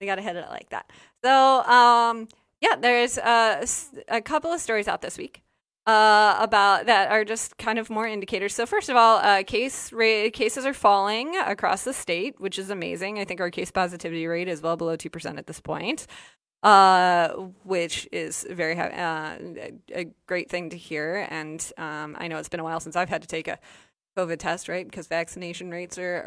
we 0.00 0.06
got 0.06 0.16
to 0.16 0.22
hit 0.22 0.36
it 0.36 0.46
like 0.50 0.70
that. 0.70 0.90
So, 1.24 1.62
um, 1.62 2.28
yeah, 2.60 2.76
there's 2.76 3.18
a, 3.18 3.58
s- 3.62 3.90
a 4.08 4.20
couple 4.20 4.52
of 4.52 4.60
stories 4.60 4.88
out 4.88 5.02
this 5.02 5.18
week 5.18 5.42
uh, 5.86 6.36
about 6.40 6.86
that 6.86 7.10
are 7.10 7.24
just 7.24 7.58
kind 7.58 7.78
of 7.78 7.90
more 7.90 8.06
indicators. 8.06 8.54
So, 8.54 8.66
first 8.66 8.88
of 8.88 8.96
all, 8.96 9.18
uh, 9.18 9.42
case 9.42 9.92
rate 9.92 10.32
cases 10.32 10.64
are 10.66 10.74
falling 10.74 11.36
across 11.36 11.84
the 11.84 11.92
state, 11.92 12.40
which 12.40 12.58
is 12.58 12.70
amazing. 12.70 13.18
I 13.18 13.24
think 13.24 13.40
our 13.40 13.50
case 13.50 13.70
positivity 13.70 14.26
rate 14.26 14.48
is 14.48 14.62
well 14.62 14.76
below 14.76 14.96
two 14.96 15.10
percent 15.10 15.38
at 15.38 15.46
this 15.46 15.60
point. 15.60 16.06
Uh, 16.62 17.28
which 17.64 18.08
is 18.10 18.46
very 18.50 18.74
uh, 18.78 18.88
a, 19.36 19.72
a 19.94 20.04
great 20.26 20.48
thing 20.48 20.70
to 20.70 20.78
hear, 20.78 21.26
and 21.28 21.70
um, 21.76 22.16
I 22.18 22.26
know 22.26 22.38
it's 22.38 22.48
been 22.48 22.58
a 22.58 22.64
while 22.64 22.80
since 22.80 22.96
I've 22.96 23.10
had 23.10 23.20
to 23.20 23.28
take 23.28 23.48
a 23.48 23.58
COVID 24.16 24.38
test, 24.38 24.66
right? 24.66 24.86
Because 24.86 25.06
vaccination 25.06 25.70
rates 25.70 25.98
are 25.98 26.26